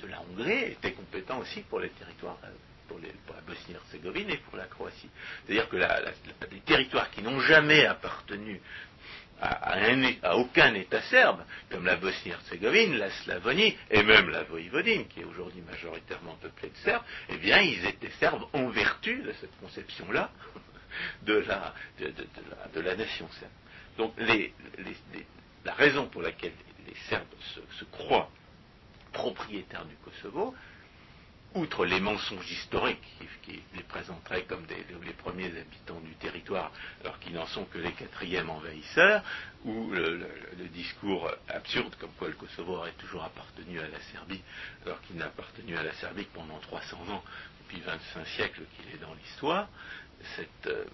[0.00, 2.48] de la Hongrie, était compétent aussi pour les territoires euh,
[2.88, 5.10] pour, la Bosnie-Herzégovine et pour la Croatie.
[5.46, 8.60] C'est-à-dire que les territoires qui n'ont jamais appartenu
[9.40, 15.24] à, aucun État serbe, comme la Bosnie-Herzégovine, la Slavonie et même la Voïvodine, qui est
[15.24, 20.30] aujourd'hui majoritairement peuplée de Serbes, eh bien, ils étaient Serbes en vertu de cette conception-là
[21.22, 23.52] de la, de, la, nation serbe.
[23.98, 24.14] Donc,
[25.64, 26.52] la raison pour laquelle
[26.86, 27.26] les Serbes
[27.78, 28.30] se croient
[29.12, 30.54] propriétaires du Kosovo,
[31.56, 33.02] outre les mensonges historiques
[33.42, 37.92] qui, les présenteraient comme les premiers habitants du territoire, alors qu'ils n'en sont que les
[37.92, 39.22] quatrièmes envahisseurs,
[39.64, 40.26] ou le,
[40.72, 44.42] discours absurde comme quoi le Kosovo aurait toujours appartenu à la Serbie,
[44.84, 47.22] alors qu'il n'a appartenu à la Serbie que pendant 300 ans,
[47.62, 49.68] depuis 25 siècles qu'il est dans l'histoire,
[50.66, 50.84] euh,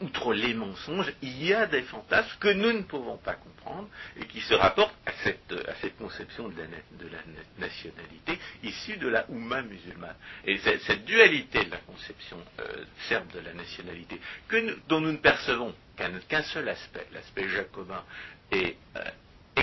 [0.00, 4.26] outre les mensonges, il y a des fantasmes que nous ne pouvons pas comprendre et
[4.26, 7.18] qui se rapportent à cette, conception de la,
[7.58, 10.14] nationalité issue de la Oumma musulmane.
[10.44, 14.20] Et cette, dualité de la conception euh, serbe de la nationalité,
[14.88, 18.04] dont nous ne percevons qu'un seul aspect, l'aspect jacobin,
[18.52, 19.04] et, euh,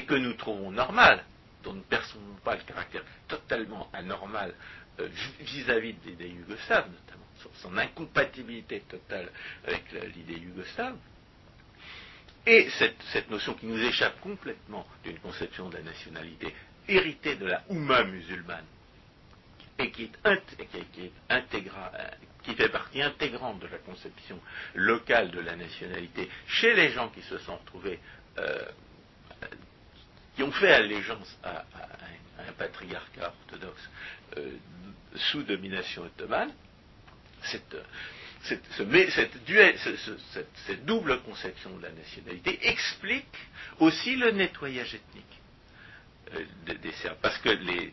[0.08, 1.24] que nous trouvons normal,
[1.64, 4.54] dont nous ne percevons pas le caractère totalement anormal
[5.00, 5.08] euh,
[5.40, 7.25] vis-à-vis des, des Yougoslaves notamment
[7.56, 9.30] son incompatibilité totale
[9.66, 9.84] avec
[10.16, 10.98] l'idée yougoslave,
[12.48, 16.54] et cette, notion qui nous échappe complètement d'une conception de la nationalité
[16.88, 18.66] héritée de la Oumma musulmane,
[19.80, 20.12] et qui,
[22.44, 24.40] qui fait partie intégrante de la conception
[24.76, 28.00] locale de la nationalité chez les gens qui se sont retrouvés,
[28.38, 28.66] euh,
[30.36, 31.66] qui ont fait allégeance à,
[32.48, 33.90] un patriarcat orthodoxe
[34.38, 34.52] euh,
[35.16, 36.54] sous domination ottomane,
[37.46, 37.76] cette,
[40.86, 43.38] double conception de la nationalité explique
[43.80, 45.42] aussi le nettoyage ethnique
[46.34, 46.44] euh,
[46.82, 47.18] des, Serbes.
[47.22, 47.92] Parce que les,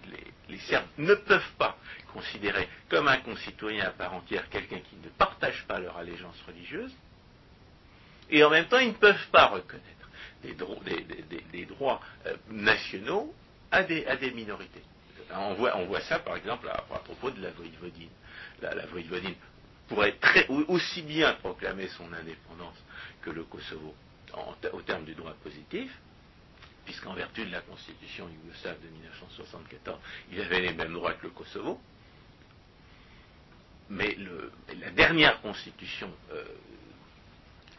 [0.68, 1.76] Serbes ne peuvent pas
[2.12, 6.92] considérer comme un concitoyen à part entière quelqu'un qui ne partage pas leur allégeance religieuse,
[8.30, 9.88] et en même temps ils ne peuvent pas reconnaître
[10.42, 13.34] des, droits euh, nationaux
[13.70, 14.82] à des, minorités.
[15.34, 18.10] On voit, ça par exemple à propos de la Voïvodine
[18.62, 19.34] la, Voïvodine
[19.88, 20.16] pourrait
[20.68, 22.78] aussi bien proclamer son indépendance
[23.20, 23.94] que le Kosovo
[24.72, 25.90] au terme du droit positif,
[26.84, 30.00] puisqu'en vertu de la constitution yougoslave de 1974,
[30.32, 31.80] il avait les mêmes droits que le Kosovo.
[33.90, 34.16] Mais
[34.80, 36.44] la dernière constitution euh,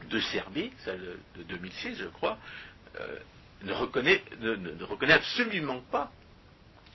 [0.10, 2.38] de Serbie, celle de 2006, je crois,
[3.00, 3.20] euh,
[3.64, 4.22] ne, reconnaît,
[5.14, 6.12] absolument pas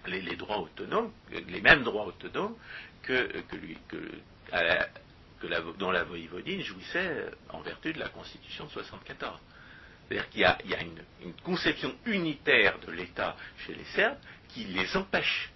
[0.09, 2.57] les, droits autonomes, les mêmes droits autonomes
[3.03, 3.29] que,
[4.53, 9.39] la, dont la Voïvodine jouissait en vertu de la Constitution de 1974.
[10.09, 15.51] C'est-à-dire qu'il y a, une, conception unitaire de l'État chez les Serbes qui les empêche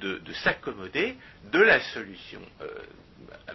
[0.00, 1.16] de, s'accommoder
[1.50, 2.68] de la solution euh,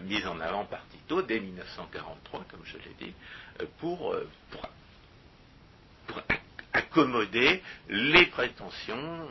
[0.02, 3.14] mise en avant par Tito dès 1943, comme je l'ai dit,
[3.62, 4.16] euh, euh, pour,
[6.08, 6.22] pour,
[6.74, 9.28] accommoder les prétentions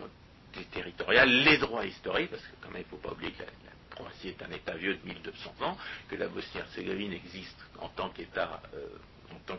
[0.70, 3.48] territoriales, les droits historiques, parce que quand même il ne faut pas oublier que la,
[3.90, 5.76] Croatie est un État vieux de 1200 ans,
[6.09, 8.86] que la Bosnie-Herzégovine existe en tant qu'État, euh,
[9.34, 9.59] en tant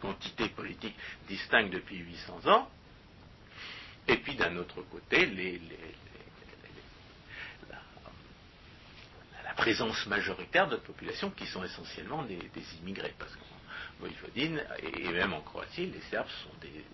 [0.00, 0.94] qu'entité politique
[1.26, 2.70] distincte depuis 800 ans,
[4.06, 5.26] et puis d'un autre côté,
[9.44, 12.38] la, présence majoritaire de populations qui sont essentiellement des,
[12.80, 13.44] immigrés, parce qu'en
[13.98, 16.84] Voïvodine et même en Croatie, les Serbes sont des,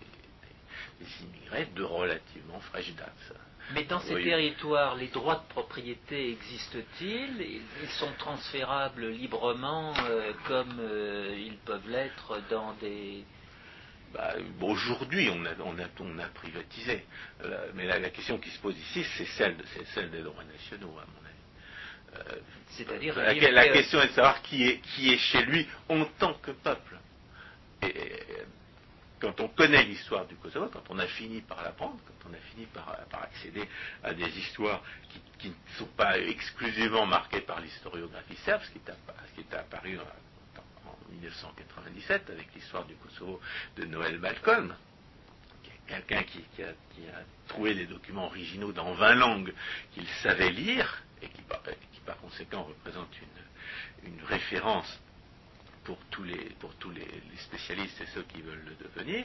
[1.22, 3.34] immigrés de relativement fraîche date.
[3.72, 7.62] Mais dans ces territoires, les droits de propriété existent-ils?
[7.82, 13.24] Ils sont transférables librement euh, comme euh, ils peuvent l'être dans des...
[14.12, 17.04] Bah, Aujourd'hui, on a, on, on a, privatisé.
[17.42, 19.56] Euh, mais la, question qui se pose ici, c'est celle,
[19.94, 22.40] celle, des droits nationaux, à mon avis.
[22.68, 26.34] C'est-à-dire la, la, question est de savoir qui est, qui est chez lui en tant
[26.34, 26.98] que peuple.
[27.82, 27.92] Et,
[29.24, 32.38] quand on connaît l'histoire du Kosovo, quand on a fini par l'apprendre, quand on a
[32.52, 33.66] fini par, accéder
[34.02, 34.82] à des histoires
[35.38, 38.80] qui, ne sont pas exclusivement marquées par l'historiographie serbe, ce qui
[39.40, 43.40] est, apparu en, 1997 avec l'histoire du Kosovo
[43.76, 44.76] de Noël Malcolm,
[45.86, 46.72] quelqu'un qui, a,
[47.48, 49.54] trouvé des documents originaux dans 20 langues
[49.94, 51.40] qu'il savait lire et qui,
[52.04, 53.08] par conséquent représente
[54.02, 55.00] une référence
[55.84, 57.06] pour tous, les, pour tous les,
[57.38, 59.24] spécialistes et ceux qui veulent le devenir,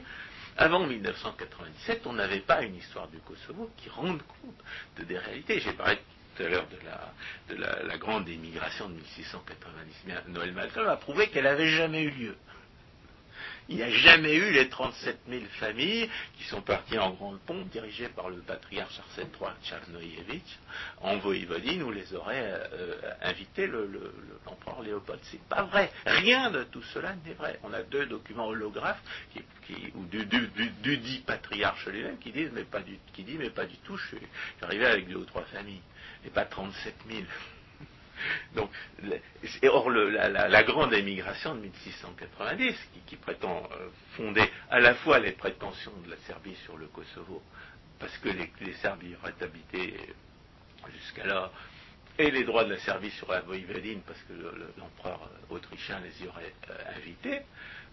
[0.56, 4.64] avant 1997, on n'avait pas une histoire du Kosovo qui rende compte
[4.98, 5.60] de des réalités.
[5.60, 5.98] J'ai parlé
[6.36, 10.28] tout à l'heure de, la, de la, grande émigration de 1690.
[10.28, 12.36] Noël Malcolm a prouvé qu'elle n'avait jamais eu lieu.
[13.70, 17.68] Il n'y a jamais eu les 37 000 familles qui sont parties en grande pompe,
[17.68, 20.58] dirigées par le patriarche Arsène III Tcharnoïevitch,
[21.02, 25.20] en Voïvodine, où les aurait euh, invités l'empereur le, Léopold.
[25.22, 25.92] C'est pas vrai.
[26.04, 27.60] Rien de tout cela n'est vrai.
[27.62, 29.02] On a deux documents holographes
[29.94, 30.26] ou du,
[30.98, 33.96] dit patriarche lui-même qui disent mais pas du, qui dit mais pas du tout.
[33.96, 34.26] Je suis
[34.62, 35.82] arrivé avec deux ou trois familles
[36.26, 37.22] et pas 37 000.
[38.54, 38.70] Donc,
[39.64, 42.74] or, la, grande émigration de 1690,
[43.06, 47.42] qui, prétend euh, fonder à la fois les prétentions de la Serbie sur le Kosovo,
[47.98, 49.94] parce que les, Serbes y auraient habité
[50.92, 51.52] jusqu'alors
[52.18, 54.32] et les droits de la Serbie sur la Voïvodine, parce que
[54.78, 57.40] l'empereur autrichien les y aurait euh, invités,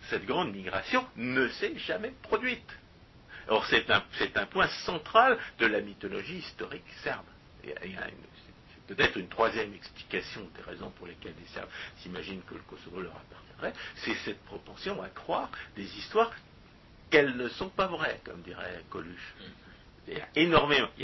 [0.10, 2.78] cette grande migration ne s'est jamais produite.
[3.50, 4.04] Or, c'est un,
[4.36, 7.26] un, point central de la mythologie historique serbe.
[8.88, 13.16] Peut-être une troisième explication des raisons pour lesquelles les Serbes s'imaginent que le Kosovo leur
[13.16, 16.32] appartiendrait, c'est cette propension à croire des histoires
[17.10, 19.34] qu'elles ne sont pas vraies, comme dirait Coluche.
[20.08, 20.28] Il y a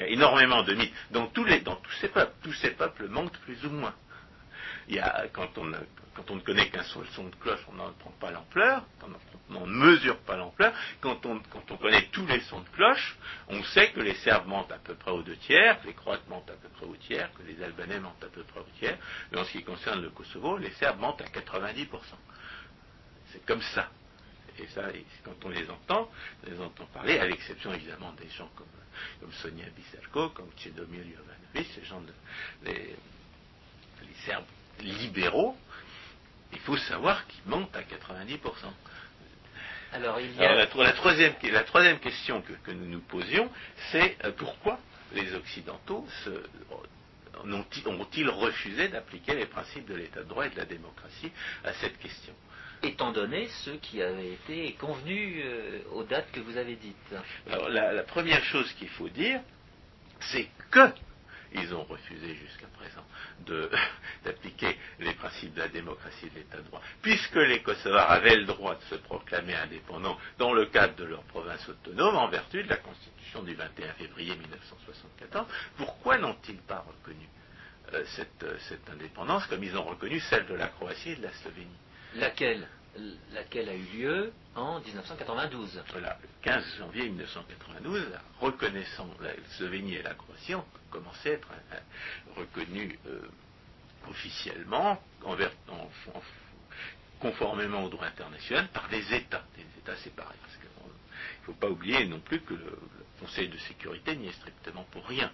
[0.07, 2.33] énormément, de mythes dans tous, les, dans tous ces peuples.
[2.41, 3.93] Tous ces peuples mentent plus ou moins.
[4.87, 5.71] Il y a, quand on,
[6.15, 8.85] quand on ne connaît qu'un seul son de cloche, on n'en prend pas l'ampleur,
[9.49, 10.73] on n'en mesure pas l'ampleur.
[11.01, 13.17] Quand on, quand on connaît tous les sons de cloche,
[13.47, 16.27] on sait que les Serbes mentent à peu près aux deux tiers, que les Croates
[16.29, 18.97] mentent à peu près au tiers, que les Albanais mentent à peu près au tiers.
[19.31, 21.87] Mais en ce qui concerne le Kosovo, les Serbes mentent à 90%.
[23.31, 23.89] C'est comme ça.
[24.59, 24.83] Et ça,
[25.23, 26.11] quand on les entend,
[26.45, 28.67] on les entend parler, à l'exception évidemment des gens comme,
[29.31, 32.13] Sonia Biserko, comme Tchedomir Jovanovic, ces gens de,
[32.69, 32.95] les
[34.25, 34.45] Serbes
[34.81, 35.55] libéraux,
[36.51, 38.39] il faut savoir qu'ils mentent à 90%.
[39.93, 40.55] Alors, il y a...
[40.55, 43.49] la, troisième, la, troisième, question que, nous nous posions,
[43.91, 44.79] c'est euh, pourquoi
[45.13, 46.07] les Occidentaux
[47.45, 51.31] ont-ils refusé d'appliquer les principes de l'état de droit et de la démocratie
[51.63, 52.33] à cette question?
[52.81, 57.15] Étant donné ceux qui avaient été convenus euh, aux dates que vous avez dites.
[57.49, 59.41] Alors, la première chose qu'il faut dire,
[60.19, 60.91] c'est que
[61.53, 63.05] ils ont refusé jusqu'à présent
[64.23, 66.81] d'appliquer les principes de la démocratie et de l'état de droit.
[67.01, 71.23] Puisque les Kosovars avaient le droit de se proclamer indépendants dans le cadre de leur
[71.23, 75.47] province autonome, en vertu de la Constitution du 21 février 1974,
[75.77, 77.27] pourquoi n'ont-ils pas reconnu
[77.93, 81.23] euh, cette, euh, cette indépendance comme ils ont reconnu celle de la Croatie et de
[81.23, 81.77] la Slovénie?
[82.15, 82.67] Laquelle?
[83.31, 84.33] Laquelle a eu lieu?
[84.55, 85.83] En 1992.
[85.91, 88.07] Voilà, le 15 janvier 1992,
[88.39, 93.21] reconnaissant la Slovénie et la Croatie ont commencé à être euh, reconnus euh,
[94.09, 95.01] officiellement,
[97.19, 100.35] conformément au droit international, par des États, des États séparés.
[100.41, 102.77] Parce qu'il ne faut pas oublier non plus que le,
[103.19, 105.31] Conseil de sécurité n'y est strictement pour rien.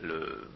[0.00, 0.50] Le,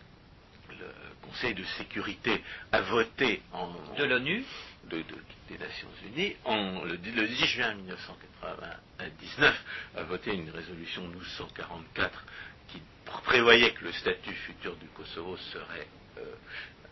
[1.23, 2.43] Conseil de sécurité
[2.73, 3.73] a voté en...
[3.97, 4.45] De l'ONU
[4.91, 9.65] des Nations Unies, le, 10 juin 1999,
[9.97, 12.25] a voté une résolution 1244
[12.69, 12.83] qui
[13.25, 15.87] prévoyait que le statut futur du Kosovo serait,
[16.19, 16.35] euh,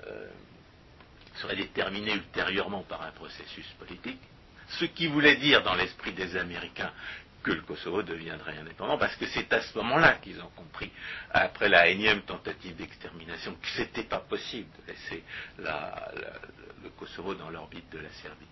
[0.07, 0.29] euh,
[1.37, 4.21] serait déterminé ultérieurement par un processus politique,
[4.69, 6.93] ce qui voulait dire dans l'esprit des Américains
[7.43, 10.91] que le Kosovo deviendrait indépendant, parce que c'est à ce moment-là qu'ils ont compris,
[11.31, 15.25] après la énième tentative d'extermination, que ce n'était pas possible de laisser
[15.59, 18.47] le Kosovo dans l'orbite de la Serbie.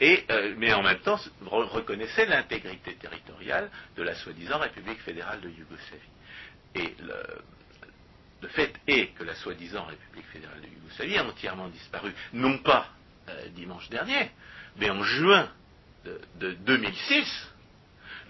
[0.00, 5.48] Et, euh, mais en même temps, reconnaissait l'intégrité territoriale de la soi-disant République fédérale de
[5.48, 6.02] Yougoslavie.
[6.74, 12.58] Et le, fait est que la soi-disant République fédérale de Yougoslavie a entièrement disparu, non
[12.58, 12.88] pas
[13.28, 14.30] euh, dimanche dernier,
[14.76, 15.48] mais en juin
[16.04, 17.51] de, de 2006,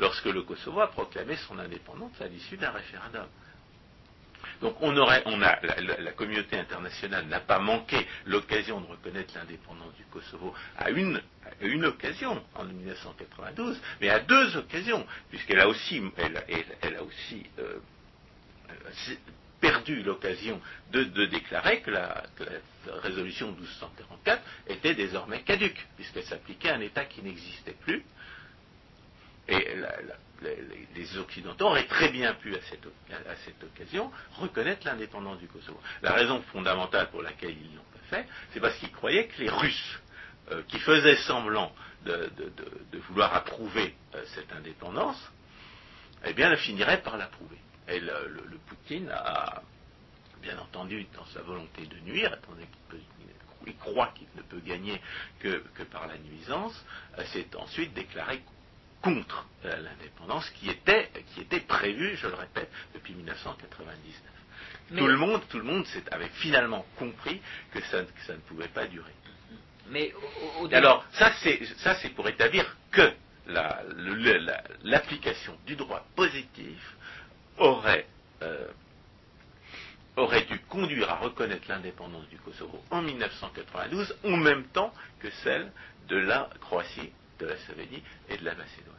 [0.03, 3.27] lorsque le Kosovo a proclamé son indépendance à l'issue d'un référendum.
[4.61, 10.91] Donc on la, communauté internationale n'a pas manqué l'occasion de reconnaître l'indépendance du Kosovo à
[10.91, 11.23] une,
[11.61, 17.79] une occasion en 1992, mais à deux occasions, puisqu'elle a aussi, elle, a aussi euh,
[19.61, 26.71] perdu l'occasion de, déclarer que la, que la, résolution 1244 était désormais caduque, puisqu'elle s'appliquait
[26.71, 28.05] à un État qui n'existait plus,
[29.49, 29.77] et
[30.95, 32.61] les, Occidentaux auraient très bien pu, à
[33.45, 35.81] cette, occasion, reconnaître l'indépendance du Kosovo.
[36.03, 39.51] La raison fondamentale pour laquelle ils l'ont pas fait, c'est parce qu'ils croyaient que les
[39.51, 40.01] Russes,
[40.51, 41.73] euh, qui faisaient semblant
[42.05, 42.31] de,
[43.09, 45.31] vouloir approuver euh, cette indépendance,
[46.25, 47.59] eh bien, finiraient par l'approuver.
[47.89, 49.63] Et le, Poutine a,
[50.41, 52.37] bien entendu, dans sa volonté de nuire,
[53.65, 55.01] qu'il croit qu'il ne peut gagner
[55.41, 56.85] que, par la nuisance,
[57.19, 58.43] euh, s'est ensuite déclaré
[59.03, 64.33] contre euh, l'indépendance qui était, qui était prévue, je le répète, depuis 1999.
[64.97, 67.41] Tout le monde, tout le monde avait finalement compris
[67.73, 69.13] que ça, ça, ne pouvait pas durer.
[69.89, 70.13] Mais
[70.73, 73.13] alors ça c'est ça c'est pour établir que
[74.85, 76.79] l'application du droit positif
[77.59, 78.07] aurait
[78.43, 78.69] euh,
[80.17, 85.73] aurait dû conduire à reconnaître l'indépendance du Kosovo en 1992 en même temps que celle
[86.09, 88.99] de la Croatie de la Slovénie et de la Macédoine.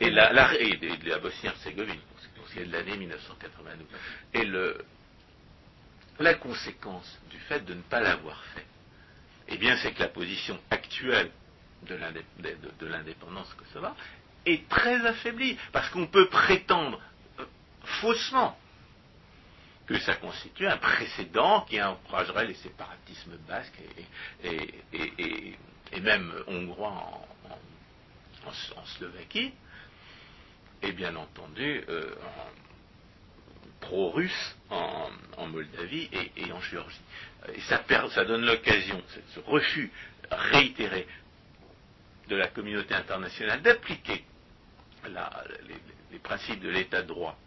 [0.00, 2.00] Et la, de la Bosnie-Herzégovine,
[2.36, 3.86] pour ce qui est de l'année 1992.
[4.34, 4.84] Et le,
[6.20, 8.66] la conséquence du fait de ne pas l'avoir fait,
[9.48, 11.30] eh bien, c'est que la position actuelle
[11.82, 13.96] de l'indépendance kosovare
[14.46, 17.00] est très affaiblie, parce qu'on peut prétendre
[17.38, 17.44] euh,
[18.00, 18.58] faussement
[19.86, 23.80] que ça constitue un précédent qui encouragerait les séparatismes basques
[24.44, 25.56] et,
[26.02, 27.26] même hongrois en,
[28.96, 29.52] Slovaquie,
[30.82, 32.14] et bien entendu euh,
[33.80, 35.08] pro-russe en,
[35.46, 37.00] Moldavie et, en Géorgie.
[37.54, 39.02] Et ça donne l'occasion,
[39.34, 39.90] ce refus
[40.30, 41.06] réitéré
[42.28, 44.24] de la communauté internationale d'appliquer
[46.10, 47.38] les, principes de l'état de droit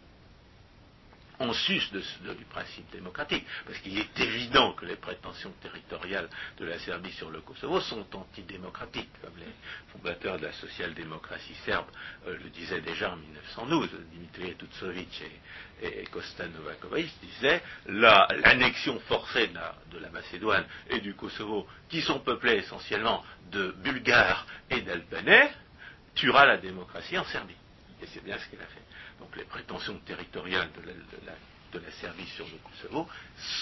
[1.42, 6.28] en du principe démocratique, parce qu'il est évident que les prétentions territoriales
[6.58, 9.52] de la Serbie sur le Kosovo sont antidémocratiques, comme les
[9.92, 11.86] fondateurs de la social-démocratie serbe
[12.26, 13.88] euh, le disaient déjà en 1912.
[14.12, 15.22] Dimitri Tutsovic
[15.82, 22.20] et, et Kosta Novakovic disaient l'annexion forcée de la, Macédoine et du Kosovo, qui sont
[22.20, 25.52] peuplés essentiellement de Bulgares et d'Albanais,
[26.14, 27.56] tuera la démocratie en Serbie.
[28.02, 28.82] Et c'est bien ce qu'elle a fait.
[29.22, 30.68] Donc les prétentions territoriales
[31.72, 33.08] de la, Serbie sur le Kosovo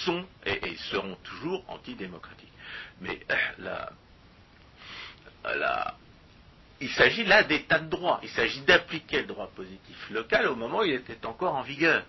[0.03, 2.51] sont et, seront toujours antidémocratiques.
[2.99, 3.85] Mais euh,
[6.81, 8.19] il s'agit là d'état de droit.
[8.23, 12.03] Il s'agit d'appliquer le droit positif local au moment où il était encore en vigueur.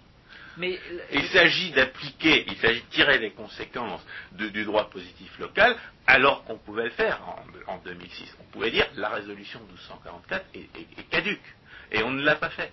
[0.57, 0.79] Mais,
[1.13, 5.77] il s'agit d'appliquer, il s'agit de tirer les conséquences du droit positif local
[6.07, 7.21] alors qu'on pouvait le faire
[7.67, 8.35] en, 2006.
[8.41, 11.55] On pouvait dire la résolution 1244 est caduque.
[11.91, 12.73] Et on ne l'a pas fait.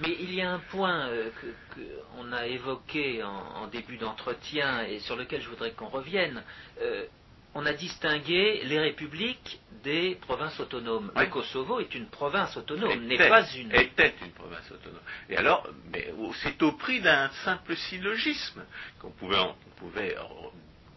[0.00, 1.30] Mais il y a un point euh,
[1.74, 6.42] qu'on a évoqué en, début d'entretien et sur lequel je voudrais qu'on revienne.
[6.80, 7.06] Euh,
[7.54, 11.10] on a distingué les républiques des provinces autonomes.
[11.16, 13.74] Le Kosovo est une province autonome, n'est pas une.
[13.74, 15.00] Était une province autonome.
[15.28, 15.66] Et alors,
[16.42, 18.62] c'est au prix d'un simple syllogisme
[19.00, 19.36] qu'on pouvait,
[19.76, 20.16] pouvait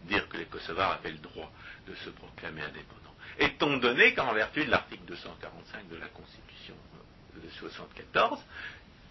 [0.04, 1.50] dire que les Kosovars avaient le droit
[1.88, 3.00] de se proclamer indépendants.
[3.38, 6.74] Étant donné qu'en vertu de l'article 245 de la Constitution
[7.34, 8.38] de 1974,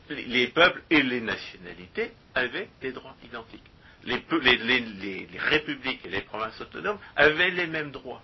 [0.10, 3.64] les peuples et les nationalités avaient des droits identiques.
[4.06, 4.22] Les,
[5.38, 8.22] républiques et les provinces autonomes avaient les mêmes droits.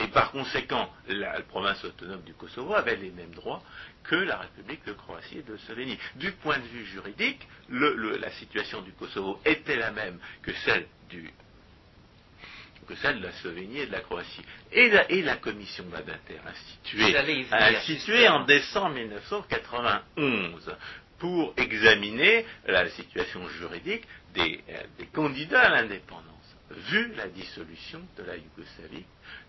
[0.00, 3.62] Et par conséquent, la, province autonome du Kosovo avait les mêmes droits
[4.04, 5.98] que la République de Croatie et de Slovénie.
[6.14, 11.32] Du point de vue juridique, la situation du Kosovo était la même que celle du
[12.86, 14.40] que celle de la Slovénie et de la Croatie.
[14.72, 14.88] Et
[15.22, 17.14] la, commission Badinter instituée,
[17.52, 20.74] instituée en décembre 1991
[21.18, 24.04] pour examiner la situation juridique
[24.34, 26.24] des, euh, candidats à l'indépendance,
[26.70, 29.04] vu la dissolution de la Yougoslavie,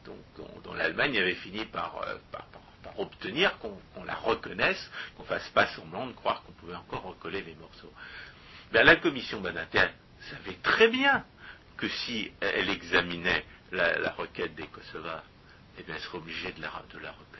[0.05, 2.17] dont, l'Allemagne avait fini par, euh,
[2.97, 7.55] obtenir qu'on la reconnaisse, qu'on fasse pas semblant de croire qu'on pouvait encore recoller les
[7.55, 7.93] morceaux.
[8.71, 9.87] Ben, la commission Badinter
[10.29, 11.23] savait très bien
[11.77, 15.23] que si elle examinait la, requête des Kosovars,
[15.77, 17.38] eh elle serait obligée de la reconnaître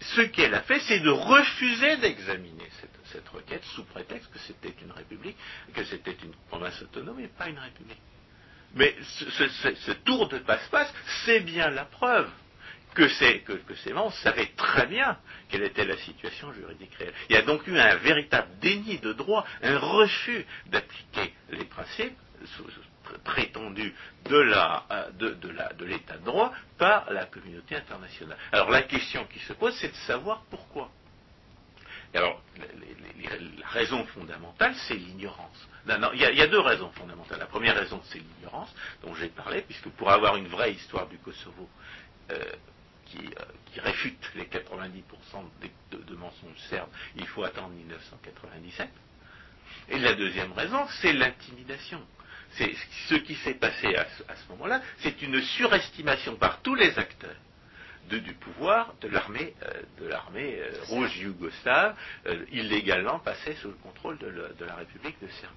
[0.00, 2.68] ce qu'elle a fait, c'est de refuser d'examiner
[3.12, 5.36] cette, requête sous prétexte que c'était une république,
[5.74, 8.00] que c'était une province autonome et pas une république.
[8.74, 10.92] Mais ce, tour de passe-passe,
[11.24, 12.30] c'est bien la preuve
[12.94, 17.14] que, ces membres savaient très bien quelle était la situation juridique réelle.
[17.28, 22.16] Il y a donc eu un véritable déni de droit, un refus d'appliquer les principes
[23.18, 23.94] prétendu
[24.24, 28.36] de la euh, de, l'état de droit par la communauté internationale.
[28.52, 30.90] Alors la question qui se pose, c'est de savoir pourquoi.
[32.14, 35.68] alors, la raison fondamentale, c'est l'ignorance.
[35.86, 37.38] Il, y, a deux raisons fondamentales.
[37.38, 41.18] La première raison, c'est l'ignorance, dont j'ai parlé, puisque pour avoir une vraie histoire du
[41.18, 41.68] Kosovo
[42.30, 42.38] euh,
[43.06, 45.02] qui, euh, qui, réfute les 90%
[45.90, 48.88] de, de, mensonges serbes, il faut attendre 1997.
[49.88, 52.00] Et la deuxième raison, c'est l'intimidation
[52.56, 57.36] ce qui s'est passé à ce, moment-là, c'est une surestimation par tous les acteurs
[58.18, 61.96] du pouvoir de l'armée euh, euh, rouge yougoslave,
[62.26, 65.54] euh, illégalement passée sous le contrôle de, la République de Serbie.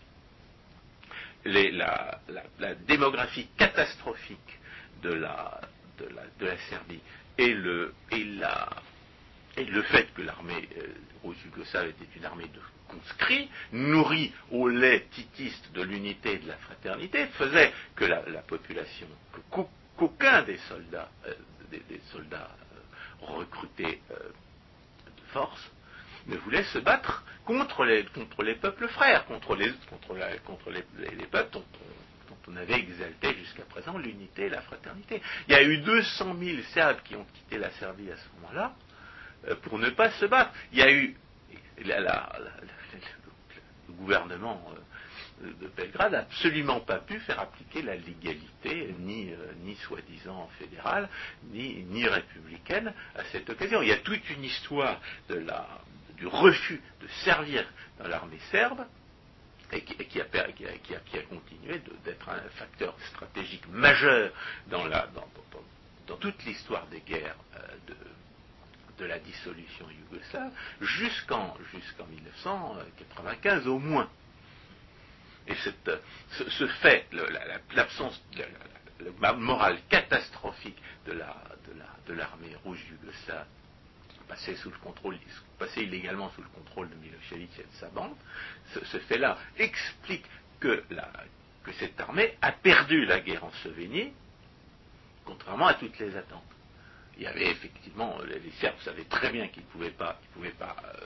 [1.72, 2.20] la,
[2.88, 4.60] démographie catastrophique
[5.02, 5.62] de la,
[6.70, 7.02] Serbie
[7.38, 8.24] et le, et
[9.66, 10.68] le fait que l'armée
[11.24, 12.60] rouge yougoslave était une armée de
[12.94, 19.08] conscrits, nourris au lait titiste de l'unité et de la fraternité, faisait que la, population,
[19.98, 21.34] qu'aucun des soldats, euh,
[21.72, 25.72] des, soldats euh, recrutés euh, de force,
[26.28, 30.16] ne voulait se battre contre les, contre les peuples frères, contre les, contre
[30.46, 31.66] contre les, peuples dont
[32.48, 35.22] on, avait exalté jusqu'à présent l'unité et la fraternité.
[35.48, 38.74] Il y a eu 200 000 Serbes qui ont quitté la Serbie à ce moment-là
[39.64, 40.52] pour ne pas se battre.
[40.72, 41.18] Il y a eu
[41.86, 42.39] la,
[43.88, 44.61] le gouvernement
[45.43, 50.49] euh, de Belgrade n'a absolument pas pu faire appliquer la légalité, ni, euh, ni soi-disant
[50.59, 51.09] fédérale,
[51.51, 53.82] ni, ni, républicaine, à cette occasion.
[53.82, 54.99] Il y a toute une histoire
[55.30, 55.67] de la,
[56.17, 57.65] du refus de servir
[57.99, 58.86] dans l'armée serbe
[59.71, 64.32] et qui, a, continué d'être un facteur stratégique majeur
[64.67, 64.84] dans,
[66.19, 67.36] toute l'histoire des guerres
[67.88, 67.95] de,
[68.98, 71.56] de la dissolution yougoslave jusqu'en
[72.10, 74.10] 1995 au moins.
[75.48, 77.08] Et ce, fait,
[77.74, 78.22] l'absence,
[79.20, 81.14] la, morale catastrophique de
[82.14, 83.48] l'armée rouge yougoslave,
[84.28, 85.18] passée sous le contrôle,
[85.60, 88.16] passée illégalement sous le contrôle de Milosevic et de sa bande,
[88.74, 90.26] ce, fait-là explique
[90.62, 90.84] que,
[91.64, 94.14] que cette armée a perdu la guerre en Slovénie,
[95.26, 96.53] contrairement à toutes les attentes
[97.18, 100.49] il y avait effectivement, les Serbes savaient très bien qu'ils ne pouvaient pas, ils pouvaient
[100.51, 101.05] pas euh,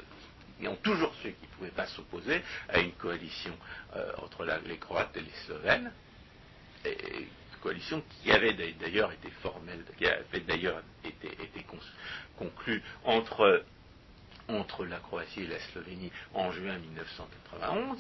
[0.60, 3.55] ils ont toujours su qu'ils ne pouvaient pas s'opposer à une coalition
[3.95, 5.91] euh, entre les Croates et les Slovènes,
[6.86, 11.66] et, une coalition qui avait d'ailleurs été formelle, qui avait d'ailleurs été,
[12.38, 13.64] conclue entre,
[14.47, 17.99] entre la Croatie et la Slovénie en juin 1991,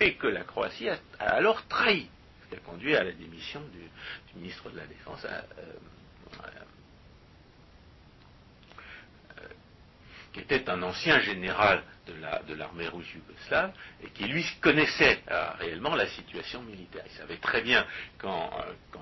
[0.00, 2.08] et que la Croatie a, alors trahi,
[2.42, 5.24] ce qui a conduit à la démission du, ministre de la Défense.
[5.24, 5.72] À, euh,
[10.34, 13.72] qui était un ancien général de l'armée rouge yougoslave
[14.02, 17.04] et qui lui connaissait euh, réellement la situation militaire.
[17.06, 17.86] Il savait très bien
[18.18, 18.50] qu'en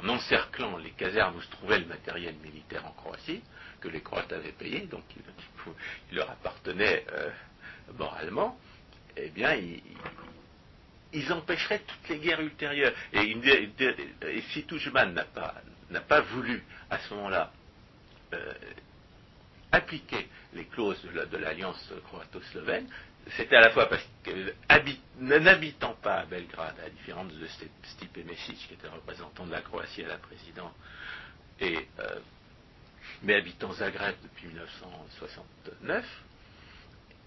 [0.09, 3.43] encerclant les casernes où se trouvait le matériel militaire en Croatie,
[3.81, 7.31] que les Croates avaient payé, donc il, leur appartenait euh,
[7.99, 8.59] moralement,
[9.17, 12.93] eh bien, ils, empêcheraient toutes les guerres ultérieures.
[13.15, 13.35] Et,
[14.53, 17.53] si Toujman n'a pas, voulu, à ce moment-là,
[18.35, 18.53] euh,
[19.73, 22.87] appliquer les clauses de l'alliance croato-slovène,
[23.37, 24.55] c'était à la fois parce que,
[25.19, 27.47] n'habitant pas à Belgrade, à la différence de
[27.85, 30.73] Stipe Mesic, qui était représentant de la Croatie à la présidence,
[31.63, 31.81] euh,
[33.23, 36.05] mais habitant Zagreb depuis 1969,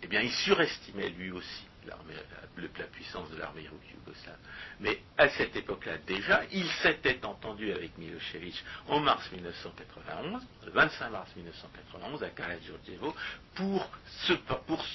[0.04, 4.38] eh bien, il surestimait lui aussi la puissance de l'armée yougoslave.
[4.80, 11.10] Mais à cette époque-là, déjà, il s'était entendu avec Milosevic en mars 1991, le 25
[11.10, 13.16] mars 1991, à Karadziorjevo,
[13.56, 13.90] pour,
[14.68, 14.86] pour,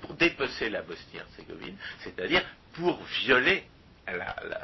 [0.00, 2.44] pour dépecer la Bosnie-Herzégovine, c'est-à-dire
[2.74, 3.64] pour violer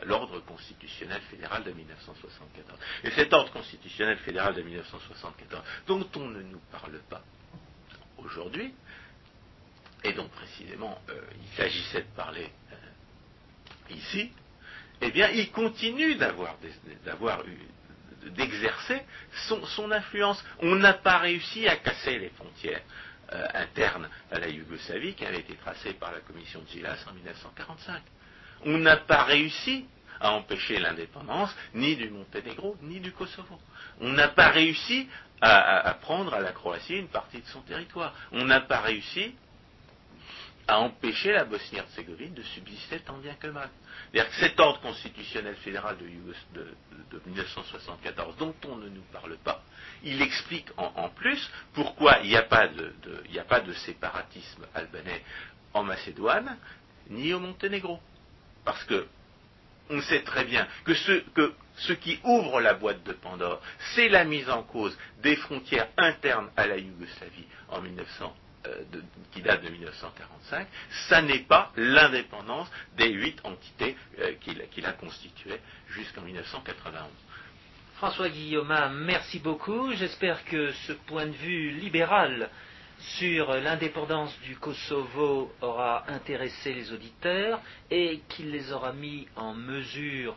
[0.07, 2.79] l'ordre constitutionnel fédéral de 1974.
[3.05, 7.23] Et cet ordre constitutionnel fédéral de 1974, dont on ne nous parle pas
[8.19, 8.75] aujourd'hui,
[10.05, 14.31] et donc précisément euh, il s'agissait de parler euh, ici,
[15.01, 16.57] eh bien il continue d'avoir,
[18.27, 19.03] d'exercer
[19.49, 20.45] son, influence.
[20.61, 22.83] On n'a pas réussi à casser les frontières
[23.33, 27.15] euh, internes à la Yougoslavie qui avaient été tracées par la commission de Gilas en
[27.15, 28.03] 1945.
[28.67, 29.87] On n'a pas réussi
[30.21, 33.59] à empêcher l'indépendance ni du Monténégro ni du Kosovo.
[34.01, 35.09] On n'a pas réussi
[35.41, 38.15] à, à, prendre à la Croatie une partie de son territoire.
[38.33, 39.35] On n'a pas réussi
[40.67, 43.69] à empêcher la Bosnie-Herzégovine de subsister tant bien que mal.
[44.41, 49.63] Cet ordre constitutionnel fédéral de, 1974, dont on ne nous parle pas,
[50.03, 55.23] il explique en, plus pourquoi il n'y a, pas de séparatisme albanais
[55.73, 56.57] en Macédoine
[57.11, 58.01] ni au Monténégro.
[58.65, 59.07] Parce que
[59.91, 63.61] on sait très bien que ce, que ce qui ouvre la boîte de Pandore,
[63.95, 68.35] c'est la mise en cause des frontières internes à la Yougoslavie en 1900
[68.67, 68.83] euh,
[69.33, 70.67] qui date de 1945,
[71.09, 74.33] ça n'est pas l'indépendance des huit entités euh,
[74.71, 75.61] qu'il a constituées
[75.91, 77.09] jusqu'en 1991.
[77.97, 78.75] François Guillaume,
[79.07, 79.93] merci beaucoup.
[79.95, 82.51] J'espère que ce point de vue libéral
[83.19, 87.61] sur l'indépendance du Kosovo aura intéressé les auditeurs
[87.91, 90.37] et qu'il les aura mis en mesure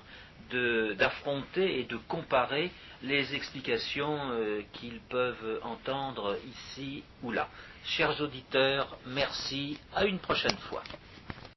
[0.97, 2.71] d'affronter et de comparer
[3.03, 7.49] les explications euh, qu'ils peuvent entendre ici ou là.
[7.87, 9.79] Chers auditeurs, merci.
[9.95, 10.83] À une prochaine fois.